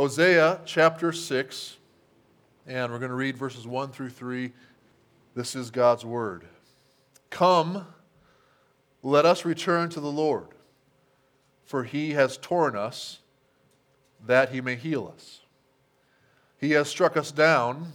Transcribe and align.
Hosea 0.00 0.62
chapter 0.64 1.12
6, 1.12 1.76
and 2.66 2.90
we're 2.90 2.98
going 2.98 3.10
to 3.10 3.14
read 3.14 3.36
verses 3.36 3.66
1 3.66 3.90
through 3.90 4.08
3. 4.08 4.50
This 5.34 5.54
is 5.54 5.70
God's 5.70 6.06
word. 6.06 6.46
Come, 7.28 7.86
let 9.02 9.26
us 9.26 9.44
return 9.44 9.90
to 9.90 10.00
the 10.00 10.10
Lord, 10.10 10.46
for 11.66 11.84
he 11.84 12.12
has 12.12 12.38
torn 12.38 12.76
us 12.76 13.18
that 14.24 14.52
he 14.52 14.62
may 14.62 14.74
heal 14.74 15.12
us. 15.14 15.40
He 16.56 16.70
has 16.70 16.88
struck 16.88 17.14
us 17.14 17.30
down, 17.30 17.92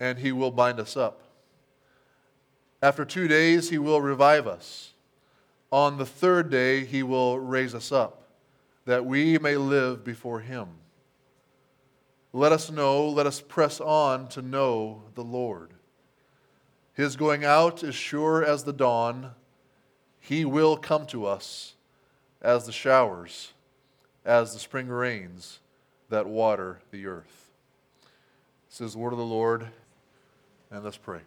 and 0.00 0.18
he 0.18 0.32
will 0.32 0.52
bind 0.52 0.80
us 0.80 0.96
up. 0.96 1.20
After 2.82 3.04
two 3.04 3.28
days, 3.28 3.68
he 3.68 3.76
will 3.76 4.00
revive 4.00 4.46
us. 4.46 4.94
On 5.70 5.98
the 5.98 6.06
third 6.06 6.48
day, 6.48 6.86
he 6.86 7.02
will 7.02 7.38
raise 7.38 7.74
us 7.74 7.92
up, 7.92 8.26
that 8.86 9.04
we 9.04 9.36
may 9.36 9.58
live 9.58 10.02
before 10.02 10.40
him. 10.40 10.68
Let 12.36 12.50
us 12.50 12.68
know, 12.68 13.08
let 13.08 13.28
us 13.28 13.40
press 13.40 13.80
on 13.80 14.26
to 14.30 14.42
know 14.42 15.04
the 15.14 15.22
Lord. 15.22 15.70
His 16.92 17.14
going 17.14 17.44
out 17.44 17.84
is 17.84 17.94
sure 17.94 18.44
as 18.44 18.64
the 18.64 18.72
dawn. 18.72 19.30
He 20.18 20.44
will 20.44 20.76
come 20.76 21.06
to 21.06 21.26
us 21.26 21.74
as 22.42 22.66
the 22.66 22.72
showers, 22.72 23.52
as 24.24 24.52
the 24.52 24.58
spring 24.58 24.88
rains 24.88 25.60
that 26.08 26.26
water 26.26 26.80
the 26.90 27.06
earth. 27.06 27.52
This 28.68 28.80
is 28.80 28.94
the 28.94 28.98
word 28.98 29.12
of 29.12 29.20
the 29.20 29.24
Lord, 29.24 29.68
and 30.72 30.82
let's 30.82 30.96
pray. 30.96 31.20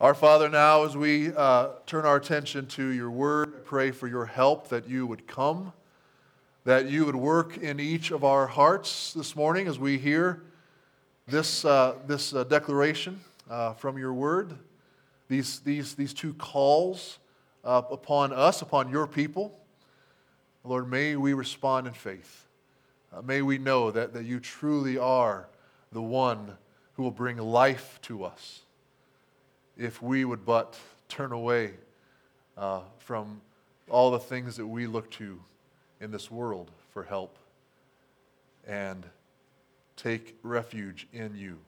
Our 0.00 0.14
Father, 0.14 0.48
now 0.48 0.84
as 0.84 0.96
we 0.96 1.34
uh, 1.34 1.72
turn 1.84 2.06
our 2.06 2.16
attention 2.16 2.68
to 2.68 2.86
your 2.86 3.10
word, 3.10 3.52
I 3.54 3.60
pray 3.66 3.90
for 3.90 4.08
your 4.08 4.24
help 4.24 4.68
that 4.68 4.88
you 4.88 5.06
would 5.06 5.26
come, 5.26 5.74
that 6.66 6.90
you 6.90 7.06
would 7.06 7.14
work 7.14 7.58
in 7.58 7.78
each 7.78 8.10
of 8.10 8.24
our 8.24 8.48
hearts 8.48 9.12
this 9.12 9.36
morning 9.36 9.68
as 9.68 9.78
we 9.78 9.96
hear 9.96 10.42
this, 11.28 11.64
uh, 11.64 11.94
this 12.08 12.34
uh, 12.34 12.42
declaration 12.42 13.20
uh, 13.48 13.72
from 13.74 13.96
your 13.96 14.12
word, 14.12 14.58
these, 15.28 15.60
these, 15.60 15.94
these 15.94 16.12
two 16.12 16.34
calls 16.34 17.20
uh, 17.64 17.82
upon 17.88 18.32
us, 18.32 18.62
upon 18.62 18.90
your 18.90 19.06
people. 19.06 19.56
Lord, 20.64 20.90
may 20.90 21.14
we 21.14 21.34
respond 21.34 21.86
in 21.86 21.92
faith. 21.92 22.48
Uh, 23.12 23.22
may 23.22 23.42
we 23.42 23.58
know 23.58 23.92
that, 23.92 24.12
that 24.12 24.24
you 24.24 24.40
truly 24.40 24.98
are 24.98 25.46
the 25.92 26.02
one 26.02 26.56
who 26.94 27.04
will 27.04 27.12
bring 27.12 27.36
life 27.36 28.00
to 28.02 28.24
us 28.24 28.62
if 29.78 30.02
we 30.02 30.24
would 30.24 30.44
but 30.44 30.76
turn 31.08 31.30
away 31.30 31.74
uh, 32.56 32.80
from 32.98 33.40
all 33.88 34.10
the 34.10 34.18
things 34.18 34.56
that 34.56 34.66
we 34.66 34.88
look 34.88 35.08
to 35.12 35.38
in 36.00 36.10
this 36.10 36.30
world 36.30 36.70
for 36.92 37.02
help 37.02 37.38
and 38.66 39.06
take 39.96 40.36
refuge 40.42 41.06
in 41.12 41.36
you. 41.36 41.58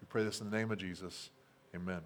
We 0.00 0.06
pray 0.08 0.24
this 0.24 0.40
in 0.40 0.50
the 0.50 0.56
name 0.56 0.70
of 0.70 0.78
Jesus. 0.78 1.30
Amen. 1.74 2.00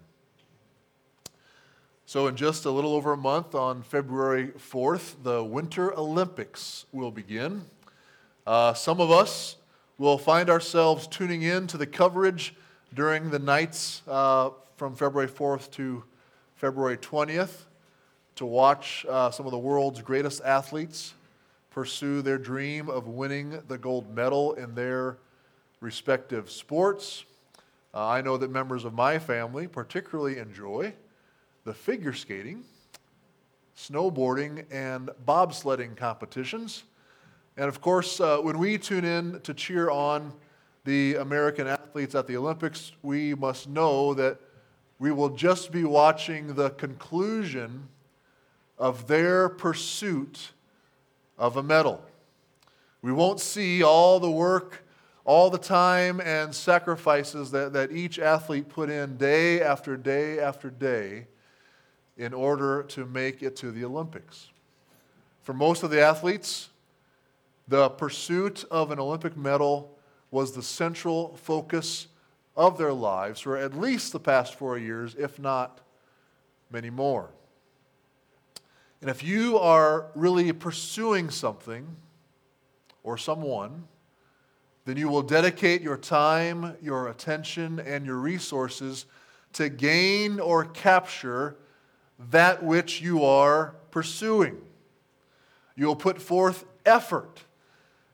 So, 2.05 2.27
in 2.27 2.35
just 2.35 2.65
a 2.65 2.71
little 2.71 2.93
over 2.93 3.13
a 3.13 3.17
month, 3.17 3.55
on 3.55 3.83
February 3.83 4.47
4th, 4.47 5.23
the 5.23 5.43
Winter 5.43 5.97
Olympics 5.97 6.85
will 6.91 7.11
begin. 7.11 7.63
Uh, 8.45 8.73
some 8.73 8.99
of 8.99 9.11
us 9.11 9.55
will 9.97 10.17
find 10.17 10.49
ourselves 10.49 11.07
tuning 11.07 11.43
in 11.43 11.67
to 11.67 11.77
the 11.77 11.85
coverage 11.85 12.53
during 12.93 13.29
the 13.29 13.39
nights 13.39 14.01
uh, 14.07 14.49
from 14.75 14.95
February 14.95 15.29
4th 15.29 15.71
to 15.71 16.03
February 16.55 16.97
20th 16.97 17.65
to 18.35 18.45
watch 18.45 19.05
uh, 19.07 19.31
some 19.31 19.45
of 19.45 19.51
the 19.51 19.57
world's 19.57 20.01
greatest 20.01 20.41
athletes 20.43 21.13
pursue 21.71 22.21
their 22.21 22.37
dream 22.37 22.89
of 22.89 23.07
winning 23.07 23.61
the 23.67 23.77
gold 23.77 24.13
medal 24.13 24.53
in 24.53 24.75
their 24.75 25.17
respective 25.79 26.51
sports. 26.51 27.25
Uh, 27.93 28.07
I 28.07 28.21
know 28.21 28.37
that 28.37 28.51
members 28.51 28.85
of 28.85 28.93
my 28.93 29.17
family 29.17 29.67
particularly 29.67 30.37
enjoy 30.37 30.93
the 31.63 31.73
figure 31.73 32.13
skating, 32.13 32.63
snowboarding, 33.75 34.65
and 34.69 35.09
bobsledding 35.25 35.95
competitions. 35.95 36.83
And 37.57 37.67
of 37.67 37.81
course, 37.81 38.19
uh, 38.19 38.37
when 38.39 38.57
we 38.59 38.77
tune 38.77 39.05
in 39.05 39.39
to 39.41 39.53
cheer 39.53 39.89
on 39.89 40.33
the 40.83 41.15
American 41.15 41.67
athletes 41.67 42.15
at 42.15 42.27
the 42.27 42.35
Olympics, 42.35 42.91
we 43.01 43.33
must 43.33 43.69
know 43.69 44.13
that 44.13 44.37
we 44.99 45.11
will 45.11 45.29
just 45.29 45.71
be 45.71 45.83
watching 45.83 46.53
the 46.53 46.71
conclusion 46.71 47.87
of 48.77 49.07
their 49.07 49.47
pursuit 49.47 50.51
of 51.41 51.57
a 51.57 51.63
medal. 51.63 51.99
We 53.01 53.11
won't 53.11 53.39
see 53.39 53.81
all 53.81 54.19
the 54.19 54.29
work, 54.29 54.85
all 55.25 55.49
the 55.49 55.57
time 55.57 56.21
and 56.21 56.53
sacrifices 56.53 57.49
that, 57.49 57.73
that 57.73 57.91
each 57.91 58.19
athlete 58.19 58.69
put 58.69 58.91
in 58.91 59.17
day 59.17 59.59
after 59.59 59.97
day 59.97 60.39
after 60.39 60.69
day 60.69 61.25
in 62.15 62.31
order 62.31 62.83
to 62.83 63.07
make 63.07 63.41
it 63.41 63.55
to 63.55 63.71
the 63.71 63.83
Olympics. 63.83 64.49
For 65.41 65.53
most 65.53 65.81
of 65.81 65.89
the 65.89 65.99
athletes, 65.99 66.69
the 67.67 67.89
pursuit 67.89 68.63
of 68.69 68.91
an 68.91 68.99
Olympic 68.99 69.35
medal 69.35 69.97
was 70.29 70.51
the 70.51 70.61
central 70.61 71.35
focus 71.37 72.05
of 72.55 72.77
their 72.77 72.93
lives 72.93 73.41
for 73.41 73.57
at 73.57 73.73
least 73.73 74.11
the 74.11 74.19
past 74.19 74.53
four 74.53 74.77
years, 74.77 75.15
if 75.17 75.39
not 75.39 75.81
many 76.69 76.91
more. 76.91 77.31
And 79.01 79.09
if 79.09 79.23
you 79.23 79.57
are 79.57 80.07
really 80.15 80.53
pursuing 80.53 81.31
something 81.31 81.87
or 83.03 83.17
someone, 83.17 83.87
then 84.85 84.95
you 84.97 85.09
will 85.09 85.23
dedicate 85.23 85.81
your 85.81 85.97
time, 85.97 86.75
your 86.81 87.07
attention, 87.09 87.79
and 87.79 88.05
your 88.05 88.17
resources 88.17 89.05
to 89.53 89.69
gain 89.69 90.39
or 90.39 90.65
capture 90.65 91.57
that 92.29 92.63
which 92.63 93.01
you 93.01 93.23
are 93.23 93.75
pursuing. 93.89 94.61
You 95.75 95.87
will 95.87 95.95
put 95.95 96.21
forth 96.21 96.65
effort 96.85 97.41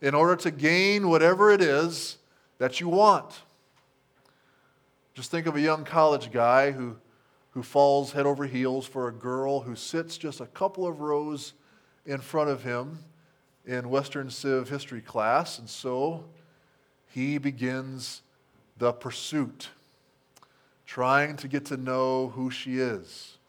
in 0.02 0.14
order 0.14 0.36
to 0.38 0.52
gain 0.52 1.10
whatever 1.10 1.52
it 1.52 1.62
is 1.62 2.18
that 2.60 2.80
you 2.80 2.88
want. 2.88 3.42
Just 5.14 5.32
think 5.32 5.48
of 5.48 5.56
a 5.56 5.62
young 5.62 5.84
college 5.84 6.32
guy 6.32 6.72
who, 6.72 6.96
who 7.58 7.64
falls 7.64 8.12
head 8.12 8.28
over 8.28 8.46
heels 8.46 8.86
for 8.86 9.08
a 9.08 9.12
girl 9.12 9.62
who 9.62 9.76
sits 9.76 10.16
just 10.16 10.42
a 10.42 10.46
couple 10.46 10.86
of 10.86 11.00
rows 11.00 11.54
in 12.06 12.22
front 12.22 12.52
of 12.52 12.62
him 12.62 13.00
in 13.66 13.90
Western 13.90 14.30
Civ 14.30 14.70
history 14.70 15.02
class. 15.02 15.58
And 15.58 15.68
so 15.68 16.26
he 17.16 17.40
begins 17.40 18.22
the 18.78 18.94
pursuit, 18.94 19.70
trying 20.86 21.36
to 21.38 21.48
get 21.48 21.66
to 21.66 21.78
know 21.78 22.28
who 22.28 22.52
she 22.52 22.78
is, 22.78 23.40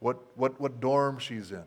what, 0.00 0.16
what, 0.34 0.58
what 0.58 0.80
dorm 0.80 1.18
she's 1.18 1.52
in, 1.52 1.64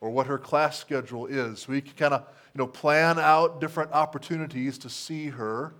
or 0.00 0.08
what 0.10 0.28
her 0.28 0.38
class 0.38 0.78
schedule 0.78 1.26
is. 1.26 1.62
So 1.62 1.72
he 1.72 1.80
can 1.80 1.94
kind 1.94 2.14
of 2.14 2.20
you 2.54 2.60
know, 2.60 2.68
plan 2.68 3.18
out 3.18 3.60
different 3.60 3.90
opportunities 3.90 4.78
to 4.78 4.88
see 4.88 5.30
her 5.30 5.74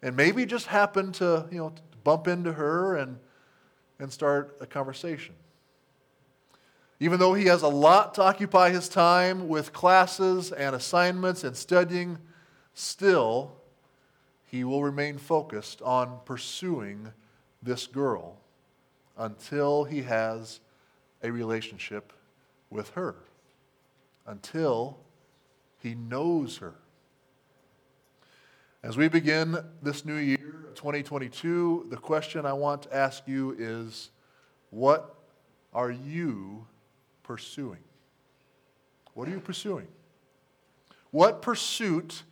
and 0.00 0.16
maybe 0.16 0.46
just 0.46 0.68
happen 0.68 1.12
to, 1.12 1.46
you 1.52 1.58
know, 1.58 1.74
bump 2.04 2.26
into 2.26 2.54
her 2.54 2.96
and, 2.96 3.18
and 4.02 4.12
start 4.12 4.56
a 4.60 4.66
conversation. 4.66 5.34
Even 7.00 7.18
though 7.18 7.34
he 7.34 7.46
has 7.46 7.62
a 7.62 7.68
lot 7.68 8.14
to 8.14 8.22
occupy 8.22 8.70
his 8.70 8.88
time 8.88 9.48
with 9.48 9.72
classes 9.72 10.52
and 10.52 10.74
assignments 10.74 11.44
and 11.44 11.56
studying, 11.56 12.18
still, 12.74 13.52
he 14.50 14.64
will 14.64 14.82
remain 14.82 15.18
focused 15.18 15.80
on 15.82 16.18
pursuing 16.24 17.12
this 17.62 17.86
girl 17.86 18.36
until 19.16 19.84
he 19.84 20.02
has 20.02 20.60
a 21.22 21.30
relationship 21.30 22.12
with 22.70 22.90
her, 22.90 23.14
until 24.26 24.98
he 25.78 25.94
knows 25.94 26.58
her. 26.58 26.74
As 28.84 28.96
we 28.96 29.06
begin 29.06 29.56
this 29.80 30.04
new 30.04 30.16
year, 30.16 30.66
2022, 30.74 31.86
the 31.88 31.96
question 31.96 32.44
I 32.44 32.52
want 32.52 32.82
to 32.82 32.94
ask 32.94 33.22
you 33.28 33.54
is 33.56 34.10
what 34.70 35.14
are 35.72 35.92
you 35.92 36.66
pursuing? 37.22 37.78
What 39.14 39.28
are 39.28 39.30
you 39.30 39.38
pursuing? 39.38 39.86
What 41.12 41.42
pursuit 41.42 42.24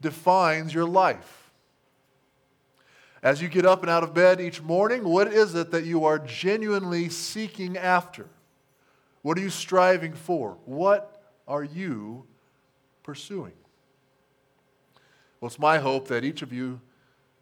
defines 0.00 0.72
your 0.72 0.84
life? 0.84 1.50
As 3.20 3.42
you 3.42 3.48
get 3.48 3.66
up 3.66 3.82
and 3.82 3.90
out 3.90 4.04
of 4.04 4.14
bed 4.14 4.40
each 4.40 4.62
morning, 4.62 5.02
what 5.02 5.32
is 5.32 5.56
it 5.56 5.72
that 5.72 5.84
you 5.84 6.04
are 6.04 6.20
genuinely 6.20 7.08
seeking 7.08 7.76
after? 7.76 8.28
What 9.22 9.36
are 9.38 9.40
you 9.40 9.50
striving 9.50 10.12
for? 10.12 10.56
What 10.66 11.20
are 11.48 11.64
you 11.64 12.26
pursuing? 13.02 13.54
Well, 15.40 15.48
it's 15.48 15.58
my 15.58 15.78
hope 15.78 16.08
that 16.08 16.24
each 16.24 16.42
of 16.42 16.52
you 16.52 16.80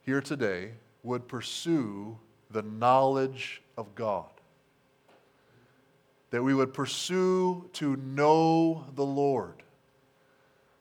here 0.03 0.21
today 0.21 0.73
would 1.03 1.29
pursue 1.29 2.19
the 2.51 2.63
knowledge 2.63 3.63
of 3.77 3.95
God. 3.95 4.27
That 6.31 6.43
we 6.43 6.55
would 6.55 6.75
pursue 6.75 7.69
to 7.75 7.97
know 7.97 8.87
the 8.95 9.05
Lord. 9.05 9.63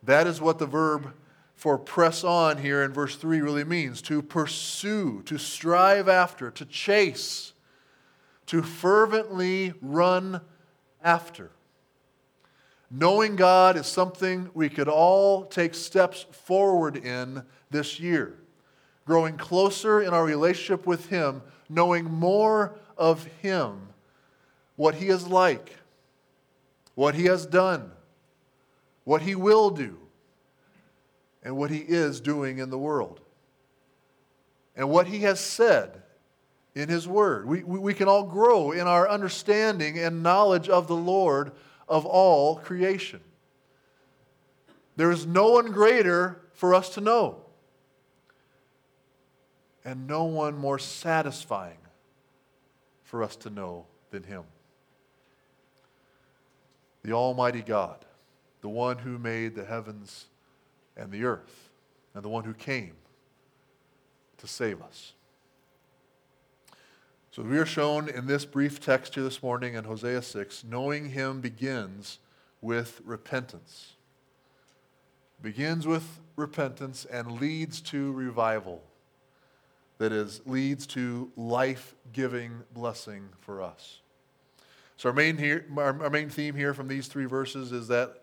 That 0.01 0.25
is 0.25 0.42
what 0.42 0.57
the 0.57 0.65
verb 0.65 1.13
for 1.56 1.77
press 1.77 2.24
on 2.24 2.57
here 2.57 2.83
in 2.83 2.92
verse 2.92 3.15
3 3.15 3.42
really 3.42 3.63
means 3.63 4.01
to 4.04 4.21
pursue, 4.21 5.21
to 5.24 5.38
strive 5.38 6.10
after, 6.10 6.50
to 6.51 6.65
chase, 6.65 7.54
to 8.48 8.62
fervently 8.62 9.74
run 9.81 10.42
after. 11.04 11.51
Knowing 12.95 13.36
God 13.36 13.75
is 13.75 13.88
something 13.88 14.51
we 14.54 14.69
could 14.69 14.88
all 14.88 15.45
take 15.45 15.74
steps 15.74 16.28
forward 16.30 16.95
in 16.95 17.42
this 17.72 18.00
year. 18.00 18.38
Growing 19.04 19.36
closer 19.36 20.00
in 20.00 20.13
our 20.13 20.24
relationship 20.24 20.86
with 20.86 21.07
Him, 21.07 21.42
knowing 21.68 22.06
more 22.06 22.75
of 22.95 23.24
Him, 23.42 23.90
what 24.75 24.94
He 24.94 25.07
is 25.07 25.25
like, 25.28 25.75
what 26.94 27.16
He 27.16 27.25
has 27.25 27.48
done, 27.48 27.92
what 29.06 29.24
He 29.24 29.34
will 29.34 29.72
do, 29.72 29.98
and 31.42 31.57
what 31.57 31.72
He 31.72 31.80
is 31.80 32.22
doing 32.22 32.60
in 32.60 32.69
the 32.69 32.78
world, 32.78 33.22
and 34.75 34.88
what 34.88 35.07
He 35.07 35.22
has 35.22 35.39
said 35.39 36.04
in 36.75 36.89
His 36.89 37.07
Word. 37.07 37.48
We, 37.48 37.63
we, 37.63 37.80
we 37.80 37.94
can 37.96 38.07
all 38.07 38.24
grow 38.24 38.72
in 38.72 38.86
our 38.86 39.10
understanding 39.10 39.98
and 39.98 40.22
knowledge 40.22 40.69
of 40.69 40.88
the 40.88 40.96
Lord 40.96 41.54
of 41.94 42.07
all 42.07 42.56
creation. 42.56 43.19
There 44.95 45.12
is 45.12 45.28
no 45.28 45.51
one 45.51 45.72
greater 45.72 46.42
for 46.54 46.74
us 46.74 46.90
to 46.95 47.01
know, 47.01 47.42
and 49.86 50.07
no 50.07 50.24
one 50.24 50.57
more 50.57 50.80
satisfying 50.80 51.78
for 53.04 53.22
us 53.22 53.36
to 53.38 53.51
know 53.51 53.86
than 54.10 54.24
Him. 54.24 54.42
The 57.04 57.12
Almighty 57.12 57.62
God, 57.62 58.04
the 58.62 58.69
one 58.69 58.98
who 58.98 59.19
made 59.19 59.54
the 59.54 59.66
heavens 59.66 60.25
and 60.98 61.12
the 61.12 61.25
earth, 61.25 61.69
and 62.16 62.24
the 62.24 62.30
one 62.30 62.44
who 62.44 62.56
came 62.56 62.94
to 64.38 64.48
save 64.48 64.81
us. 64.81 65.13
So 67.36 67.42
we 67.42 67.58
are 67.58 67.66
shown 67.66 68.10
in 68.10 68.28
this 68.28 68.46
brief 68.46 68.80
text 68.80 69.16
here 69.16 69.24
this 69.24 69.42
morning 69.42 69.74
in 69.74 69.86
Hosea 69.86 70.22
6, 70.22 70.66
knowing 70.66 71.10
him 71.10 71.42
begins 71.42 72.20
with 72.62 73.02
repentance. 73.04 73.94
Begins 75.42 75.88
with 75.88 76.20
repentance 76.36 77.06
and 77.06 77.42
leads 77.42 77.82
to 77.82 78.12
revival. 78.12 78.84
That 79.98 80.12
is, 80.12 80.42
leads 80.46 80.86
to 80.88 81.32
life 81.36 81.96
giving 82.14 82.62
blessing 82.72 83.30
for 83.40 83.64
us. 83.64 84.02
So, 84.98 85.10
our 85.10 85.16
main, 85.16 85.36
here, 85.36 85.66
our 85.76 86.12
main 86.12 86.30
theme 86.30 86.54
here 86.54 86.76
from 86.76 86.88
these 86.88 87.08
three 87.08 87.26
verses 87.26 87.72
is 87.72 87.88
that 87.88 88.22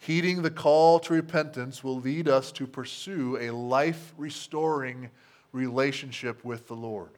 heeding 0.00 0.42
the 0.42 0.50
call 0.50 0.98
to 0.98 1.14
repentance 1.14 1.84
will 1.84 2.00
lead 2.00 2.26
us 2.26 2.50
to 2.50 2.66
pursue 2.66 3.38
a 3.40 3.52
life 3.52 4.12
restoring 4.18 5.10
relationship 5.52 6.44
with 6.44 6.66
the 6.66 6.74
Lord. 6.74 7.17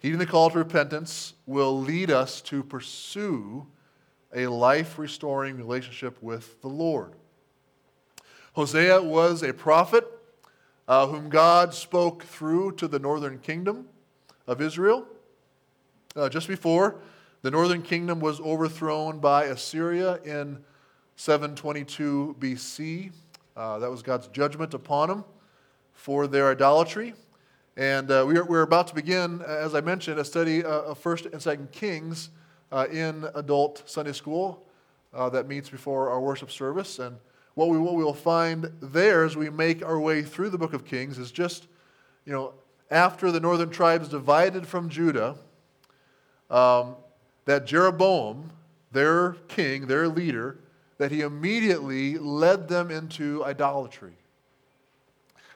Heeding 0.00 0.18
the 0.18 0.26
call 0.26 0.48
to 0.48 0.58
repentance 0.58 1.34
will 1.44 1.78
lead 1.78 2.10
us 2.10 2.40
to 2.42 2.62
pursue 2.62 3.66
a 4.34 4.46
life 4.46 4.98
restoring 4.98 5.58
relationship 5.58 6.16
with 6.22 6.58
the 6.62 6.68
Lord. 6.68 7.12
Hosea 8.54 9.02
was 9.02 9.42
a 9.42 9.52
prophet 9.52 10.06
uh, 10.88 11.06
whom 11.06 11.28
God 11.28 11.74
spoke 11.74 12.24
through 12.24 12.72
to 12.72 12.88
the 12.88 12.98
northern 12.98 13.38
kingdom 13.40 13.88
of 14.46 14.62
Israel. 14.62 15.06
Uh, 16.16 16.30
just 16.30 16.48
before 16.48 16.96
the 17.42 17.50
northern 17.50 17.82
kingdom 17.82 18.20
was 18.20 18.40
overthrown 18.40 19.18
by 19.18 19.44
Assyria 19.44 20.16
in 20.24 20.64
722 21.16 22.36
BC, 22.40 23.12
uh, 23.54 23.78
that 23.78 23.90
was 23.90 24.00
God's 24.00 24.28
judgment 24.28 24.72
upon 24.72 25.10
them 25.10 25.24
for 25.92 26.26
their 26.26 26.50
idolatry. 26.50 27.12
And 27.80 28.10
uh, 28.10 28.24
we're, 28.26 28.44
we're 28.44 28.60
about 28.60 28.88
to 28.88 28.94
begin, 28.94 29.40
as 29.40 29.74
I 29.74 29.80
mentioned, 29.80 30.20
a 30.20 30.24
study 30.26 30.62
uh, 30.62 30.68
of 30.68 31.02
1st 31.02 31.32
and 31.32 31.40
2nd 31.40 31.72
Kings 31.72 32.28
uh, 32.70 32.86
in 32.92 33.26
adult 33.34 33.84
Sunday 33.86 34.12
school 34.12 34.66
uh, 35.14 35.30
that 35.30 35.48
meets 35.48 35.70
before 35.70 36.10
our 36.10 36.20
worship 36.20 36.50
service. 36.50 36.98
And 36.98 37.16
what 37.54 37.70
we, 37.70 37.78
what 37.78 37.94
we 37.94 38.04
will 38.04 38.12
find 38.12 38.70
there 38.82 39.24
as 39.24 39.34
we 39.34 39.48
make 39.48 39.82
our 39.82 39.98
way 39.98 40.20
through 40.20 40.50
the 40.50 40.58
book 40.58 40.74
of 40.74 40.84
Kings 40.84 41.16
is 41.16 41.32
just, 41.32 41.68
you 42.26 42.34
know, 42.34 42.52
after 42.90 43.32
the 43.32 43.40
northern 43.40 43.70
tribes 43.70 44.10
divided 44.10 44.66
from 44.66 44.90
Judah, 44.90 45.36
um, 46.50 46.96
that 47.46 47.64
Jeroboam, 47.64 48.52
their 48.92 49.36
king, 49.48 49.86
their 49.86 50.06
leader, 50.06 50.58
that 50.98 51.10
he 51.10 51.22
immediately 51.22 52.18
led 52.18 52.68
them 52.68 52.90
into 52.90 53.42
idolatry. 53.42 54.19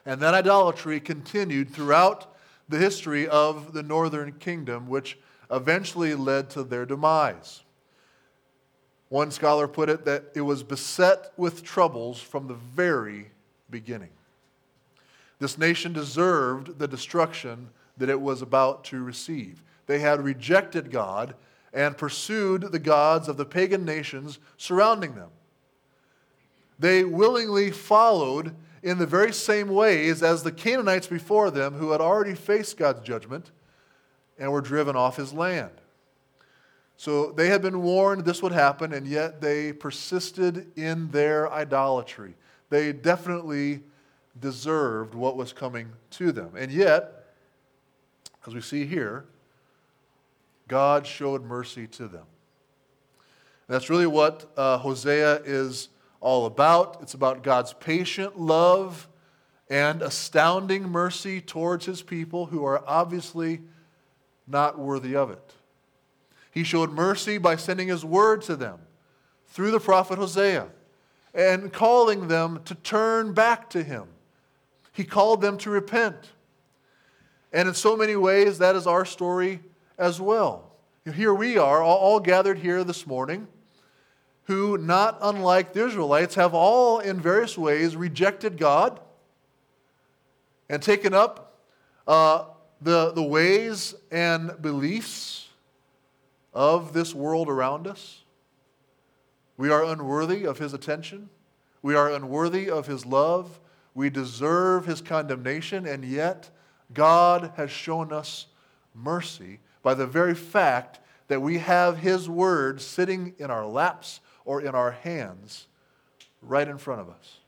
And 0.05 0.21
that 0.21 0.33
idolatry 0.33 0.99
continued 0.99 1.71
throughout 1.71 2.35
the 2.69 2.77
history 2.77 3.27
of 3.27 3.73
the 3.73 3.83
northern 3.83 4.33
kingdom, 4.33 4.87
which 4.87 5.17
eventually 5.51 6.15
led 6.15 6.49
to 6.51 6.63
their 6.63 6.85
demise. 6.85 7.61
One 9.09 9.31
scholar 9.31 9.67
put 9.67 9.89
it 9.89 10.05
that 10.05 10.31
it 10.35 10.41
was 10.41 10.63
beset 10.63 11.31
with 11.37 11.63
troubles 11.63 12.19
from 12.19 12.47
the 12.47 12.55
very 12.55 13.31
beginning. 13.69 14.09
This 15.39 15.57
nation 15.57 15.93
deserved 15.93 16.79
the 16.79 16.87
destruction 16.87 17.69
that 17.97 18.09
it 18.09 18.19
was 18.19 18.41
about 18.41 18.83
to 18.85 19.03
receive. 19.03 19.61
They 19.85 19.99
had 19.99 20.23
rejected 20.23 20.91
God 20.91 21.35
and 21.73 21.97
pursued 21.97 22.71
the 22.71 22.79
gods 22.79 23.27
of 23.27 23.37
the 23.37 23.45
pagan 23.45 23.85
nations 23.85 24.39
surrounding 24.57 25.15
them. 25.15 25.29
They 26.79 27.03
willingly 27.03 27.71
followed 27.71 28.55
in 28.85 28.99
the 28.99 29.07
very 29.07 29.33
same 29.33 29.69
ways 29.69 30.21
as 30.21 30.43
the 30.43 30.51
Canaanites 30.51 31.07
before 31.07 31.49
them 31.49 31.73
who 31.73 31.89
had 31.89 32.01
already 32.01 32.35
faced 32.35 32.77
God's 32.77 33.01
judgment 33.01 33.49
and 34.37 34.51
were 34.51 34.61
driven 34.61 34.95
off 34.95 35.17
his 35.17 35.33
land. 35.33 35.71
So 36.95 37.31
they 37.31 37.47
had 37.47 37.63
been 37.63 37.81
warned 37.81 38.25
this 38.25 38.43
would 38.43 38.51
happen, 38.51 38.93
and 38.93 39.07
yet 39.07 39.41
they 39.41 39.73
persisted 39.73 40.67
in 40.77 41.09
their 41.09 41.51
idolatry. 41.51 42.35
They 42.69 42.93
definitely 42.93 43.81
deserved 44.39 45.15
what 45.15 45.35
was 45.35 45.51
coming 45.51 45.89
to 46.11 46.31
them. 46.31 46.51
And 46.55 46.71
yet, 46.71 47.25
as 48.45 48.53
we 48.53 48.61
see 48.61 48.85
here, 48.85 49.25
God 50.67 51.07
showed 51.07 51.43
mercy 51.43 51.87
to 51.87 52.07
them. 52.07 52.25
That's 53.67 53.89
really 53.89 54.07
what 54.07 54.45
uh, 54.55 54.77
Hosea 54.77 55.41
is 55.43 55.89
all 56.25 56.47
about. 56.47 56.97
It's 57.03 57.13
about 57.13 57.43
God's 57.43 57.73
patient 57.73 58.39
love 58.39 59.07
and 59.69 60.01
astounding 60.01 60.89
mercy 60.89 61.39
towards 61.39 61.85
his 61.85 62.01
people 62.01 62.47
who 62.47 62.65
are 62.65 62.83
obviously 62.87 63.61
not 64.47 64.79
worthy 64.79 65.15
of 65.15 65.29
it. 65.29 65.53
He 66.49 66.63
showed 66.63 66.91
mercy 66.91 67.37
by 67.37 67.57
sending 67.57 67.89
his 67.89 68.03
word 68.03 68.41
to 68.43 68.55
them 68.55 68.79
through 69.49 69.69
the 69.69 69.79
prophet 69.79 70.17
Hosea 70.17 70.67
and 71.35 71.71
calling 71.71 72.27
them 72.27 72.59
to 72.65 72.73
turn 72.73 73.33
back 73.33 73.69
to 73.69 73.83
him. 73.83 74.07
He 74.93 75.03
called 75.03 75.41
them 75.41 75.59
to 75.59 75.69
repent. 75.69 76.31
And 77.53 77.67
in 77.67 77.75
so 77.75 77.95
many 77.95 78.15
ways, 78.15 78.57
that 78.57 78.75
is 78.75 78.87
our 78.87 79.05
story 79.05 79.59
as 79.95 80.19
well. 80.19 80.71
Here 81.13 81.35
we 81.35 81.59
are, 81.59 81.83
all 81.83 82.19
gathered 82.19 82.57
here 82.57 82.83
this 82.83 83.05
morning 83.05 83.47
who, 84.45 84.77
not 84.77 85.17
unlike 85.21 85.73
the 85.73 85.85
Israelites, 85.85 86.35
have 86.35 86.53
all 86.53 86.99
in 86.99 87.19
various 87.19 87.57
ways 87.57 87.95
rejected 87.95 88.57
God 88.57 88.99
and 90.69 90.81
taken 90.81 91.13
up 91.13 91.59
uh, 92.07 92.45
the, 92.81 93.11
the 93.11 93.23
ways 93.23 93.95
and 94.11 94.61
beliefs 94.61 95.49
of 96.53 96.93
this 96.93 97.13
world 97.13 97.49
around 97.49 97.87
us. 97.87 98.23
We 99.57 99.69
are 99.69 99.83
unworthy 99.83 100.45
of 100.45 100.59
his 100.59 100.73
attention. 100.73 101.29
We 101.81 101.95
are 101.95 102.11
unworthy 102.11 102.69
of 102.69 102.87
his 102.87 103.05
love. 103.05 103.59
We 103.93 104.09
deserve 104.09 104.85
his 104.85 105.01
condemnation, 105.01 105.85
and 105.87 106.03
yet 106.03 106.49
God 106.93 107.53
has 107.55 107.71
shown 107.71 108.11
us 108.11 108.47
mercy 108.93 109.59
by 109.81 109.93
the 109.93 110.07
very 110.07 110.35
fact 110.35 110.99
that 111.27 111.41
we 111.41 111.57
have 111.57 111.97
his 111.97 112.29
word 112.29 112.81
sitting 112.81 113.33
in 113.39 113.49
our 113.49 113.65
laps 113.65 114.19
or 114.45 114.61
in 114.61 114.75
our 114.75 114.91
hands 114.91 115.67
right 116.41 116.67
in 116.67 116.77
front 116.77 117.01
of 117.01 117.09
us. 117.09 117.39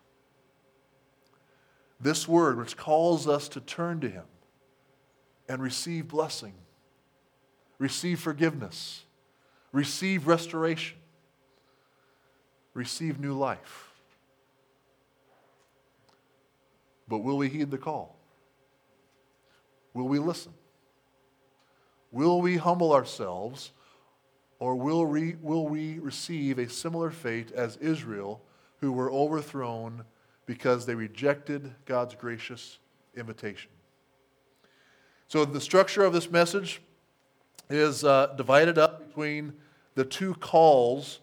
This 2.00 2.28
word, 2.28 2.58
which 2.58 2.76
calls 2.76 3.28
us 3.28 3.48
to 3.50 3.62
turn 3.62 4.00
to 4.02 4.10
Him 4.10 4.26
and 5.48 5.62
receive 5.62 6.08
blessing, 6.08 6.54
receive 7.80 8.20
forgiveness, 8.20 9.04
receive 9.72 10.28
restoration, 10.28 10.98
receive 12.74 13.20
new 13.20 13.34
life. 13.34 13.92
But 17.08 17.20
will 17.20 17.38
we 17.38 17.50
heed 17.50 17.72
the 17.72 17.78
call? 17.78 18.18
Will 19.94 20.08
we 20.08 20.20
listen? 20.20 20.54
Will 22.12 22.42
we 22.42 22.58
humble 22.58 22.94
ourselves 22.94 23.72
or 24.60 24.76
will 24.76 25.06
we, 25.06 25.36
will 25.42 25.68
we 25.68 26.00
receive 26.00 26.58
a 26.58 26.70
similar 26.70 27.12
fate 27.12 27.52
as 27.52 27.78
Israel 27.78 28.42
who 28.80 28.92
were 28.92 29.12
overthrown 29.12 30.04
because 30.46 30.86
they 30.86 30.96
rejected 30.96 31.74
God's 31.86 32.16
gracious 32.16 32.80
invitation. 33.16 33.70
So, 35.28 35.44
the 35.44 35.60
structure 35.60 36.04
of 36.04 36.14
this 36.14 36.32
message 36.32 36.82
is 37.70 38.04
uh, 38.04 38.34
divided 38.38 38.78
up 38.78 39.06
between 39.08 39.54
the 39.96 40.06
two 40.06 40.36
calls 40.36 41.20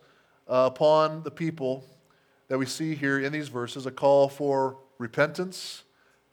uh, 0.47 0.69
upon 0.71 1.23
the 1.23 1.31
people 1.31 1.85
that 2.49 2.59
we 2.59 2.67
see 2.67 2.95
here 2.95 3.19
in 3.19 3.33
these 3.33 3.49
verses 3.49 3.87
a 3.87 3.91
call 3.91 4.29
for 4.29 4.77
repentance 4.99 5.85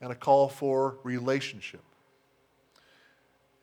and 0.01 0.11
a 0.11 0.15
call 0.15 0.49
for 0.49 0.97
relationship. 1.03 1.81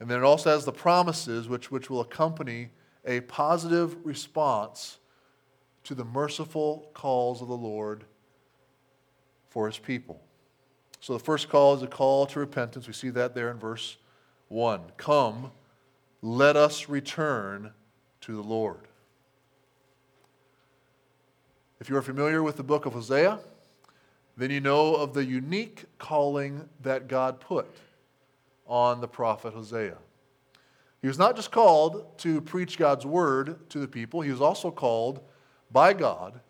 And 0.00 0.08
then 0.08 0.20
it 0.20 0.24
also 0.24 0.50
has 0.50 0.64
the 0.64 0.72
promises 0.72 1.48
which, 1.48 1.70
which 1.70 1.90
will 1.90 2.00
accompany 2.00 2.70
a 3.04 3.20
positive 3.20 3.96
response 4.04 4.98
to 5.84 5.94
the 5.94 6.04
merciful 6.04 6.90
calls 6.94 7.40
of 7.40 7.48
the 7.48 7.56
Lord 7.56 8.04
for 9.48 9.66
his 9.66 9.78
people. 9.78 10.20
So 11.00 11.12
the 11.12 11.18
first 11.18 11.48
call 11.48 11.74
is 11.74 11.82
a 11.82 11.86
call 11.86 12.26
to 12.26 12.40
repentance. 12.40 12.86
We 12.86 12.92
see 12.92 13.10
that 13.10 13.34
there 13.34 13.50
in 13.50 13.58
verse 13.58 13.96
1. 14.48 14.80
Come, 14.96 15.52
let 16.22 16.56
us 16.56 16.88
return 16.88 17.72
to 18.22 18.34
the 18.34 18.42
Lord. 18.42 18.80
If 21.80 21.88
you 21.88 21.96
are 21.96 22.02
familiar 22.02 22.42
with 22.42 22.56
the 22.56 22.64
book 22.64 22.86
of 22.86 22.94
Hosea, 22.94 23.38
then 24.36 24.50
you 24.50 24.60
know 24.60 24.96
of 24.96 25.14
the 25.14 25.24
unique 25.24 25.84
calling 25.98 26.68
that 26.82 27.08
God 27.08 27.40
put 27.40 27.68
on 28.66 29.00
the 29.00 29.08
prophet 29.08 29.52
Hosea. 29.52 29.96
He 31.00 31.08
was 31.08 31.18
not 31.18 31.36
just 31.36 31.52
called 31.52 32.18
to 32.18 32.40
preach 32.40 32.76
God's 32.76 33.06
word 33.06 33.68
to 33.70 33.78
the 33.78 33.88
people, 33.88 34.20
he 34.20 34.30
was 34.30 34.40
also 34.40 34.70
called 34.70 35.20
by 35.70 35.92
God 35.92 36.40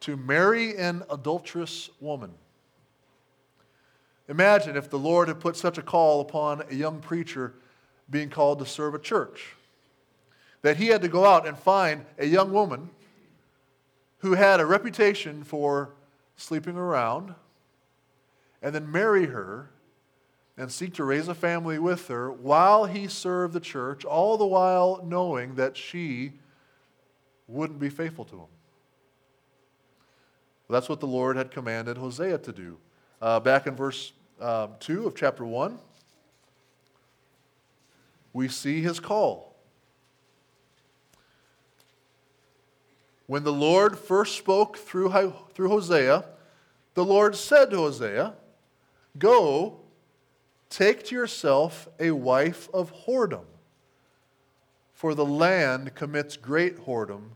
to 0.00 0.16
marry 0.16 0.76
an 0.76 1.02
adulterous 1.10 1.90
woman. 2.00 2.32
Imagine 4.28 4.76
if 4.76 4.90
the 4.90 4.98
Lord 4.98 5.28
had 5.28 5.38
put 5.38 5.56
such 5.56 5.78
a 5.78 5.82
call 5.82 6.20
upon 6.20 6.62
a 6.68 6.74
young 6.74 7.00
preacher 7.00 7.54
being 8.10 8.28
called 8.28 8.58
to 8.58 8.66
serve 8.66 8.94
a 8.94 8.98
church, 8.98 9.54
that 10.62 10.76
he 10.76 10.88
had 10.88 11.02
to 11.02 11.08
go 11.08 11.24
out 11.24 11.46
and 11.46 11.56
find 11.56 12.04
a 12.18 12.26
young 12.26 12.52
woman 12.52 12.90
who 14.18 14.34
had 14.34 14.58
a 14.58 14.66
reputation 14.66 15.44
for 15.44 15.94
sleeping 16.36 16.76
around 16.76 17.34
and 18.62 18.74
then 18.74 18.90
marry 18.90 19.26
her 19.26 19.70
and 20.58 20.72
seek 20.72 20.94
to 20.94 21.04
raise 21.04 21.28
a 21.28 21.34
family 21.34 21.78
with 21.78 22.08
her 22.08 22.32
while 22.32 22.86
he 22.86 23.06
served 23.06 23.52
the 23.52 23.60
church, 23.60 24.04
all 24.04 24.38
the 24.38 24.46
while 24.46 25.02
knowing 25.04 25.54
that 25.56 25.76
she 25.76 26.32
wouldn't 27.46 27.78
be 27.78 27.90
faithful 27.90 28.24
to 28.24 28.36
him. 28.36 28.46
That's 30.68 30.88
what 30.88 31.00
the 31.00 31.06
Lord 31.06 31.36
had 31.36 31.50
commanded 31.50 31.96
Hosea 31.96 32.38
to 32.38 32.52
do. 32.52 32.78
Uh, 33.20 33.38
back 33.38 33.66
in 33.66 33.76
verse 33.76 34.12
um, 34.40 34.72
2 34.80 35.06
of 35.06 35.14
chapter 35.14 35.44
1, 35.44 35.78
we 38.32 38.48
see 38.48 38.80
his 38.82 38.98
call. 38.98 39.54
When 43.26 43.44
the 43.44 43.52
Lord 43.52 43.98
first 43.98 44.36
spoke 44.36 44.76
through, 44.76 45.34
through 45.54 45.68
Hosea, 45.68 46.24
the 46.94 47.04
Lord 47.04 47.36
said 47.36 47.70
to 47.70 47.76
Hosea, 47.76 48.34
Go, 49.18 49.80
take 50.70 51.04
to 51.04 51.14
yourself 51.14 51.88
a 51.98 52.10
wife 52.10 52.68
of 52.72 52.92
whoredom, 53.04 53.46
for 54.92 55.14
the 55.14 55.26
land 55.26 55.94
commits 55.94 56.36
great 56.36 56.86
whoredom 56.86 57.30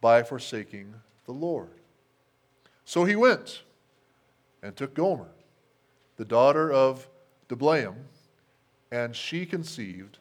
by 0.00 0.22
forsaking 0.22 0.94
the 1.24 1.32
Lord. 1.32 1.70
So 2.84 3.04
he 3.04 3.16
went 3.16 3.62
and 4.62 4.74
took 4.76 4.94
Gomer, 4.94 5.30
the 6.16 6.24
daughter 6.24 6.72
of 6.72 7.08
Diblaim, 7.48 7.94
and 8.90 9.14
she 9.14 9.44
conceived 9.44 10.18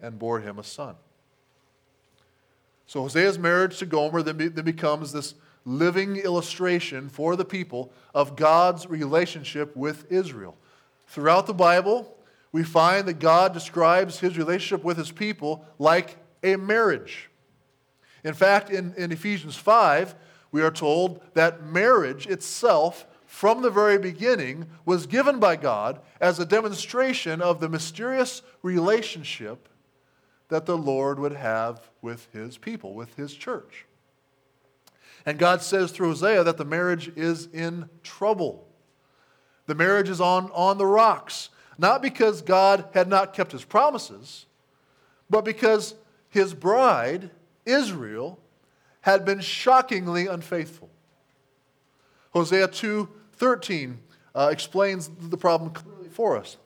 and 0.00 0.18
bore 0.18 0.40
him 0.40 0.58
a 0.58 0.64
son. 0.64 0.96
So 2.86 3.02
Hosea's 3.02 3.38
marriage 3.38 3.78
to 3.78 3.86
Gomer 3.86 4.22
then, 4.22 4.36
be, 4.36 4.48
then 4.48 4.64
becomes 4.64 5.12
this 5.12 5.34
living 5.64 6.16
illustration 6.16 7.08
for 7.08 7.36
the 7.36 7.44
people 7.44 7.92
of 8.14 8.34
God's 8.34 8.86
relationship 8.88 9.76
with 9.76 10.10
Israel. 10.10 10.56
Throughout 11.08 11.46
the 11.46 11.54
Bible, 11.54 12.16
we 12.52 12.62
find 12.62 13.08
that 13.08 13.18
God 13.18 13.52
describes 13.52 14.20
his 14.20 14.38
relationship 14.38 14.84
with 14.84 14.96
his 14.96 15.10
people 15.10 15.64
like 15.78 16.16
a 16.42 16.56
marriage. 16.56 17.30
In 18.24 18.34
fact, 18.34 18.70
in, 18.70 18.94
in 18.94 19.10
Ephesians 19.10 19.56
5, 19.56 20.14
we 20.52 20.62
are 20.62 20.70
told 20.70 21.20
that 21.34 21.64
marriage 21.64 22.26
itself, 22.26 23.06
from 23.26 23.62
the 23.62 23.70
very 23.70 23.98
beginning, 23.98 24.66
was 24.84 25.06
given 25.06 25.38
by 25.38 25.56
God 25.56 26.00
as 26.20 26.38
a 26.38 26.46
demonstration 26.46 27.42
of 27.42 27.60
the 27.60 27.68
mysterious 27.68 28.42
relationship 28.62 29.68
that 30.48 30.66
the 30.66 30.78
Lord 30.78 31.18
would 31.18 31.32
have 31.32 31.90
with 32.00 32.28
his 32.32 32.56
people, 32.56 32.94
with 32.94 33.14
his 33.16 33.34
church. 33.34 33.86
And 35.26 35.38
God 35.38 35.62
says 35.62 35.90
through 35.90 36.08
Hosea 36.08 36.44
that 36.44 36.56
the 36.56 36.64
marriage 36.64 37.12
is 37.16 37.46
in 37.52 37.88
trouble. 38.02 38.67
The 39.68 39.74
marriage 39.74 40.08
is 40.08 40.18
on, 40.18 40.50
on 40.54 40.78
the 40.78 40.86
rocks, 40.86 41.50
not 41.76 42.00
because 42.00 42.40
God 42.40 42.86
had 42.94 43.06
not 43.06 43.34
kept 43.34 43.52
his 43.52 43.66
promises, 43.66 44.46
but 45.28 45.44
because 45.44 45.94
his 46.30 46.54
bride, 46.54 47.30
Israel, 47.66 48.40
had 49.02 49.26
been 49.26 49.40
shockingly 49.40 50.26
unfaithful. 50.26 50.88
Hosea 52.32 52.68
2:13 52.68 53.96
uh, 54.34 54.48
explains 54.50 55.10
the 55.20 55.36
problem 55.36 55.70
clearly 55.70 56.08
for 56.08 56.38
us. 56.38 56.56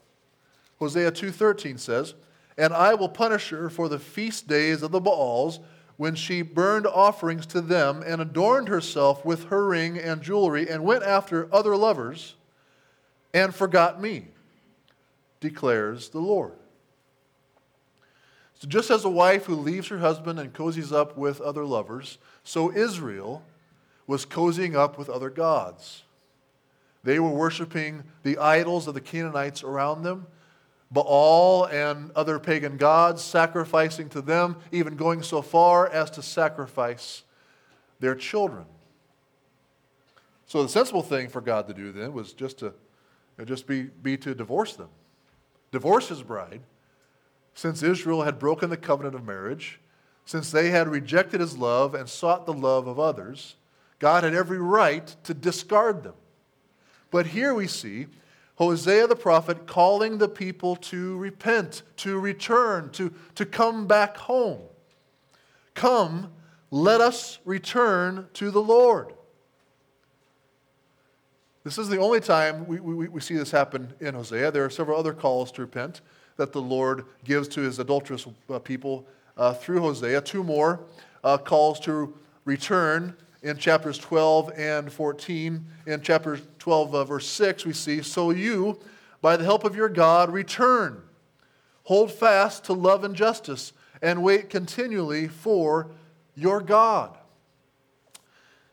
Hosea 0.78 1.10
2:13 1.10 1.78
says, 1.78 2.14
"And 2.56 2.72
I 2.72 2.94
will 2.94 3.08
punish 3.08 3.50
her 3.50 3.68
for 3.68 3.88
the 3.88 3.98
feast 3.98 4.46
days 4.46 4.80
of 4.80 4.92
the 4.92 5.00
Baals 5.00 5.58
when 5.96 6.14
she 6.14 6.42
burned 6.42 6.86
offerings 6.86 7.46
to 7.46 7.60
them 7.60 8.00
and 8.06 8.22
adorned 8.22 8.68
herself 8.68 9.24
with 9.24 9.46
her 9.46 9.66
ring 9.66 9.98
and 9.98 10.22
jewelry 10.22 10.70
and 10.70 10.84
went 10.84 11.02
after 11.02 11.52
other 11.52 11.76
lovers 11.76 12.36
and 13.32 13.54
forgot 13.54 14.00
me," 14.00 14.28
declares 15.40 16.10
the 16.10 16.20
Lord. 16.20 16.58
So, 18.54 18.68
just 18.68 18.90
as 18.90 19.04
a 19.04 19.10
wife 19.10 19.46
who 19.46 19.56
leaves 19.56 19.88
her 19.88 19.98
husband 19.98 20.38
and 20.38 20.52
cozies 20.52 20.92
up 20.92 21.16
with 21.16 21.40
other 21.40 21.64
lovers, 21.64 22.18
so 22.44 22.72
Israel 22.72 23.42
was 24.06 24.24
cozying 24.24 24.76
up 24.76 24.98
with 24.98 25.08
other 25.08 25.30
gods. 25.30 26.04
They 27.02 27.18
were 27.18 27.30
worshiping 27.30 28.04
the 28.22 28.38
idols 28.38 28.86
of 28.86 28.94
the 28.94 29.00
Canaanites 29.00 29.64
around 29.64 30.02
them, 30.02 30.26
Baal 30.92 31.64
and 31.64 32.10
other 32.12 32.38
pagan 32.38 32.76
gods, 32.76 33.22
sacrificing 33.22 34.08
to 34.10 34.20
them, 34.20 34.56
even 34.70 34.94
going 34.94 35.22
so 35.22 35.42
far 35.42 35.88
as 35.88 36.10
to 36.12 36.22
sacrifice 36.22 37.22
their 37.98 38.14
children. 38.14 38.66
So 40.46 40.62
the 40.62 40.68
sensible 40.68 41.02
thing 41.02 41.28
for 41.28 41.40
God 41.40 41.66
to 41.68 41.74
do 41.74 41.92
then 41.92 42.12
was 42.12 42.34
just 42.34 42.58
to 42.58 42.74
just 43.44 43.66
be, 43.66 43.82
be 43.82 44.16
to 44.18 44.34
divorce 44.34 44.74
them. 44.74 44.88
Divorce 45.70 46.08
his 46.08 46.22
bride 46.22 46.60
since 47.54 47.82
Israel 47.82 48.22
had 48.22 48.38
broken 48.38 48.70
the 48.70 48.76
covenant 48.76 49.14
of 49.14 49.26
marriage, 49.26 49.80
since 50.24 50.50
they 50.50 50.70
had 50.70 50.88
rejected 50.88 51.40
his 51.40 51.56
love 51.56 51.94
and 51.94 52.08
sought 52.08 52.46
the 52.46 52.52
love 52.52 52.86
of 52.86 52.98
others, 52.98 53.56
God 53.98 54.24
had 54.24 54.34
every 54.34 54.58
right 54.58 55.14
to 55.24 55.34
discard 55.34 56.02
them. 56.02 56.14
But 57.10 57.26
here 57.26 57.54
we 57.54 57.66
see 57.66 58.06
Hosea 58.56 59.06
the 59.06 59.16
prophet 59.16 59.66
calling 59.66 60.18
the 60.18 60.28
people 60.28 60.76
to 60.76 61.16
repent, 61.18 61.82
to 61.98 62.18
return, 62.18 62.90
to, 62.92 63.12
to 63.34 63.44
come 63.44 63.86
back 63.86 64.16
home. 64.16 64.60
Come, 65.74 66.32
let 66.70 67.00
us 67.00 67.38
return 67.44 68.28
to 68.34 68.50
the 68.50 68.62
Lord. 68.62 69.12
This 71.64 71.78
is 71.78 71.88
the 71.88 71.98
only 71.98 72.20
time 72.20 72.66
we, 72.66 72.80
we, 72.80 73.06
we 73.06 73.20
see 73.20 73.34
this 73.36 73.52
happen 73.52 73.92
in 74.00 74.14
Hosea. 74.14 74.50
There 74.50 74.64
are 74.64 74.70
several 74.70 74.98
other 74.98 75.12
calls 75.12 75.52
to 75.52 75.60
repent 75.60 76.00
that 76.36 76.52
the 76.52 76.60
Lord 76.60 77.04
gives 77.24 77.46
to 77.48 77.60
his 77.60 77.78
adulterous 77.78 78.26
uh, 78.50 78.58
people 78.58 79.06
uh, 79.36 79.54
through 79.54 79.80
Hosea. 79.80 80.22
Two 80.22 80.42
more 80.42 80.80
uh, 81.22 81.38
calls 81.38 81.78
to 81.80 82.12
return 82.44 83.14
in 83.42 83.58
chapters 83.58 83.96
12 83.98 84.52
and 84.56 84.92
14. 84.92 85.64
In 85.86 86.00
chapter 86.00 86.40
12, 86.58 86.94
uh, 86.94 87.04
verse 87.04 87.28
6, 87.28 87.64
we 87.64 87.72
see, 87.72 88.02
So 88.02 88.30
you, 88.30 88.80
by 89.20 89.36
the 89.36 89.44
help 89.44 89.62
of 89.64 89.76
your 89.76 89.88
God, 89.88 90.32
return. 90.32 91.00
Hold 91.84 92.10
fast 92.10 92.64
to 92.64 92.72
love 92.72 93.04
and 93.04 93.14
justice, 93.14 93.72
and 94.00 94.24
wait 94.24 94.50
continually 94.50 95.28
for 95.28 95.90
your 96.34 96.60
God. 96.60 97.16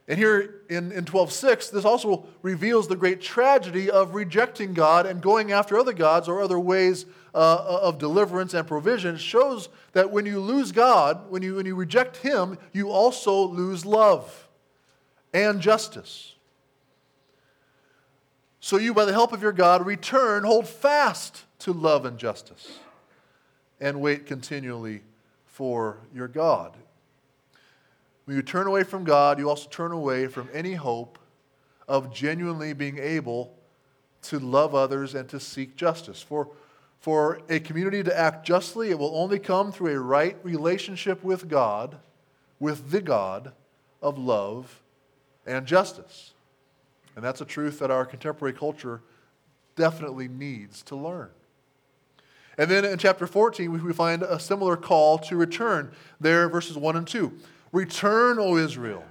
And 0.10 0.18
here 0.18 0.56
in, 0.70 0.92
in 0.92 1.06
12.6, 1.06 1.72
this 1.72 1.86
also 1.86 2.26
reveals 2.42 2.88
the 2.88 2.96
great 2.96 3.22
tragedy 3.22 3.92
of 3.92 4.16
rejecting 4.16 4.74
God 4.74 5.06
and 5.06 5.22
going 5.22 5.52
after 5.52 5.78
other 5.78 5.94
gods 5.94 6.28
or 6.28 6.42
other 6.42 6.60
ways 6.60 7.06
uh, 7.36 7.80
of 7.82 8.00
deliverance 8.00 8.56
and 8.56 8.68
provision. 8.68 9.16
It 9.16 9.22
shows 9.22 9.70
that 9.92 10.10
when 10.10 10.26
you 10.26 10.40
lose 10.40 10.72
God, 10.72 11.30
when 11.30 11.44
you, 11.44 11.56
when 11.56 11.68
you 11.68 11.76
reject 11.76 12.18
Him, 12.18 12.58
you 12.74 12.90
also 12.90 13.48
lose 13.48 13.86
love. 13.86 14.48
and 15.32 15.62
justice. 15.62 16.34
So 18.60 18.78
you, 18.78 18.96
by 18.96 19.06
the 19.06 19.14
help 19.14 19.32
of 19.32 19.44
your 19.44 19.52
God, 19.52 19.86
return, 19.86 20.44
hold 20.44 20.68
fast 20.68 21.46
to 21.60 21.72
love 21.72 22.06
and 22.06 22.18
justice, 22.18 22.80
and 23.80 24.02
wait 24.02 24.26
continually 24.26 25.02
for 25.46 26.00
your 26.14 26.28
God. 26.28 26.76
When 28.30 28.36
you 28.36 28.44
turn 28.44 28.68
away 28.68 28.84
from 28.84 29.06
God, 29.06 29.40
you 29.40 29.50
also 29.50 29.68
turn 29.72 29.92
away 29.92 30.28
from 30.28 30.50
any 30.54 30.76
hope 30.76 31.18
of 31.88 32.14
genuinely 32.14 32.74
being 32.74 33.00
able 33.00 33.56
to 34.22 34.38
love 34.38 34.76
others 34.76 35.16
and 35.16 35.28
to 35.30 35.40
seek 35.40 35.76
justice. 35.76 36.22
For, 36.22 36.48
for 37.00 37.40
a 37.50 37.60
community 37.60 38.04
to 38.04 38.16
act 38.16 38.46
justly, 38.46 38.92
it 38.92 39.00
will 39.00 39.18
only 39.18 39.40
come 39.40 39.72
through 39.72 39.96
a 39.96 40.00
right 40.00 40.38
relationship 40.44 41.24
with 41.24 41.50
God, 41.50 41.98
with 42.60 42.92
the 42.92 43.02
God 43.02 43.52
of 44.00 44.20
love 44.20 44.80
and 45.48 45.66
justice. 45.66 46.34
And 47.16 47.26
that's 47.26 47.42
a 47.42 47.46
truth 47.46 47.80
that 47.80 47.90
our 47.90 48.06
contemporary 48.06 48.54
culture 48.54 49.02
definitely 49.76 50.28
needs 50.28 50.84
to 50.84 50.96
learn. 50.96 51.32
And 52.60 52.70
then 52.70 52.86
in 52.86 53.00
chapter 53.00 53.26
14, 53.26 53.84
we 53.84 53.92
find 53.92 54.22
a 54.22 54.40
similar 54.40 54.78
call 54.78 55.18
to 55.18 55.36
return. 55.36 55.94
There, 56.22 56.48
verses 56.48 56.78
1 56.78 56.96
and 56.96 57.08
2. 57.08 57.34
Return, 57.72 58.40
O 58.40 58.58
Israel, 58.58 59.04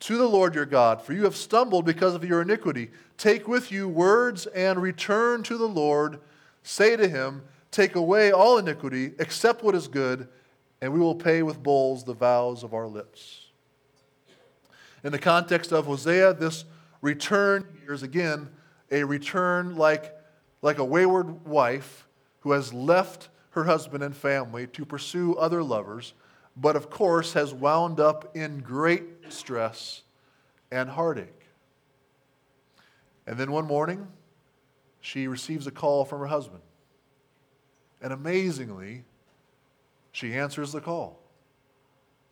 to 0.00 0.16
the 0.16 0.28
Lord 0.28 0.54
your 0.54 0.66
God, 0.66 1.00
for 1.02 1.12
you 1.12 1.24
have 1.24 1.36
stumbled 1.36 1.84
because 1.84 2.14
of 2.14 2.24
your 2.24 2.42
iniquity. 2.42 2.90
Take 3.16 3.48
with 3.48 3.72
you 3.72 3.88
words 3.88 4.46
and 4.46 4.80
return 4.80 5.42
to 5.44 5.56
the 5.56 5.68
Lord. 5.68 6.20
Say 6.62 6.96
to 6.96 7.08
him, 7.08 7.42
Take 7.70 7.94
away 7.94 8.32
all 8.32 8.58
iniquity, 8.58 9.12
accept 9.18 9.62
what 9.62 9.74
is 9.74 9.88
good, 9.88 10.28
and 10.80 10.92
we 10.92 10.98
will 10.98 11.14
pay 11.14 11.42
with 11.42 11.62
bulls 11.62 12.04
the 12.04 12.14
vows 12.14 12.62
of 12.62 12.74
our 12.74 12.86
lips. 12.86 13.46
In 15.04 15.12
the 15.12 15.18
context 15.18 15.72
of 15.72 15.86
Hosea, 15.86 16.34
this 16.34 16.64
return 17.00 17.66
here 17.82 17.92
is 17.92 18.02
again 18.02 18.48
a 18.90 19.04
return 19.04 19.76
like, 19.76 20.14
like 20.62 20.78
a 20.78 20.84
wayward 20.84 21.44
wife 21.44 22.06
who 22.40 22.52
has 22.52 22.72
left 22.72 23.28
her 23.50 23.64
husband 23.64 24.02
and 24.02 24.16
family 24.16 24.66
to 24.68 24.84
pursue 24.84 25.34
other 25.34 25.62
lovers, 25.62 26.14
but 26.56 26.76
of 26.76 26.88
course 26.88 27.34
has 27.34 27.52
wound 27.52 28.00
up 28.00 28.34
in 28.34 28.60
great 28.60 29.04
stress 29.28 30.02
and 30.70 30.88
heartache. 30.88 31.46
And 33.26 33.36
then 33.36 33.52
one 33.52 33.66
morning, 33.66 34.06
she 35.00 35.28
receives 35.28 35.66
a 35.66 35.70
call 35.70 36.04
from 36.04 36.20
her 36.20 36.26
husband. 36.26 36.62
And 38.00 38.12
amazingly, 38.12 39.04
she 40.12 40.34
answers 40.34 40.72
the 40.72 40.80
call, 40.80 41.20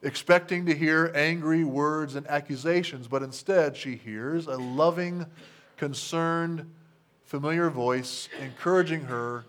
expecting 0.03 0.67
to 0.67 0.75
hear 0.75 1.13
angry 1.15 1.65
words 1.65 2.15
and 2.15 2.27
accusations, 2.29 3.09
but 3.09 3.23
instead 3.23 3.77
she 3.77 3.97
hears 3.97 4.47
a 4.47 4.57
loving, 4.57 5.27
concerned, 5.77 6.71
familiar 7.25 7.71
voice 7.71 8.29
encouraging 8.41 9.03
her 9.03 9.45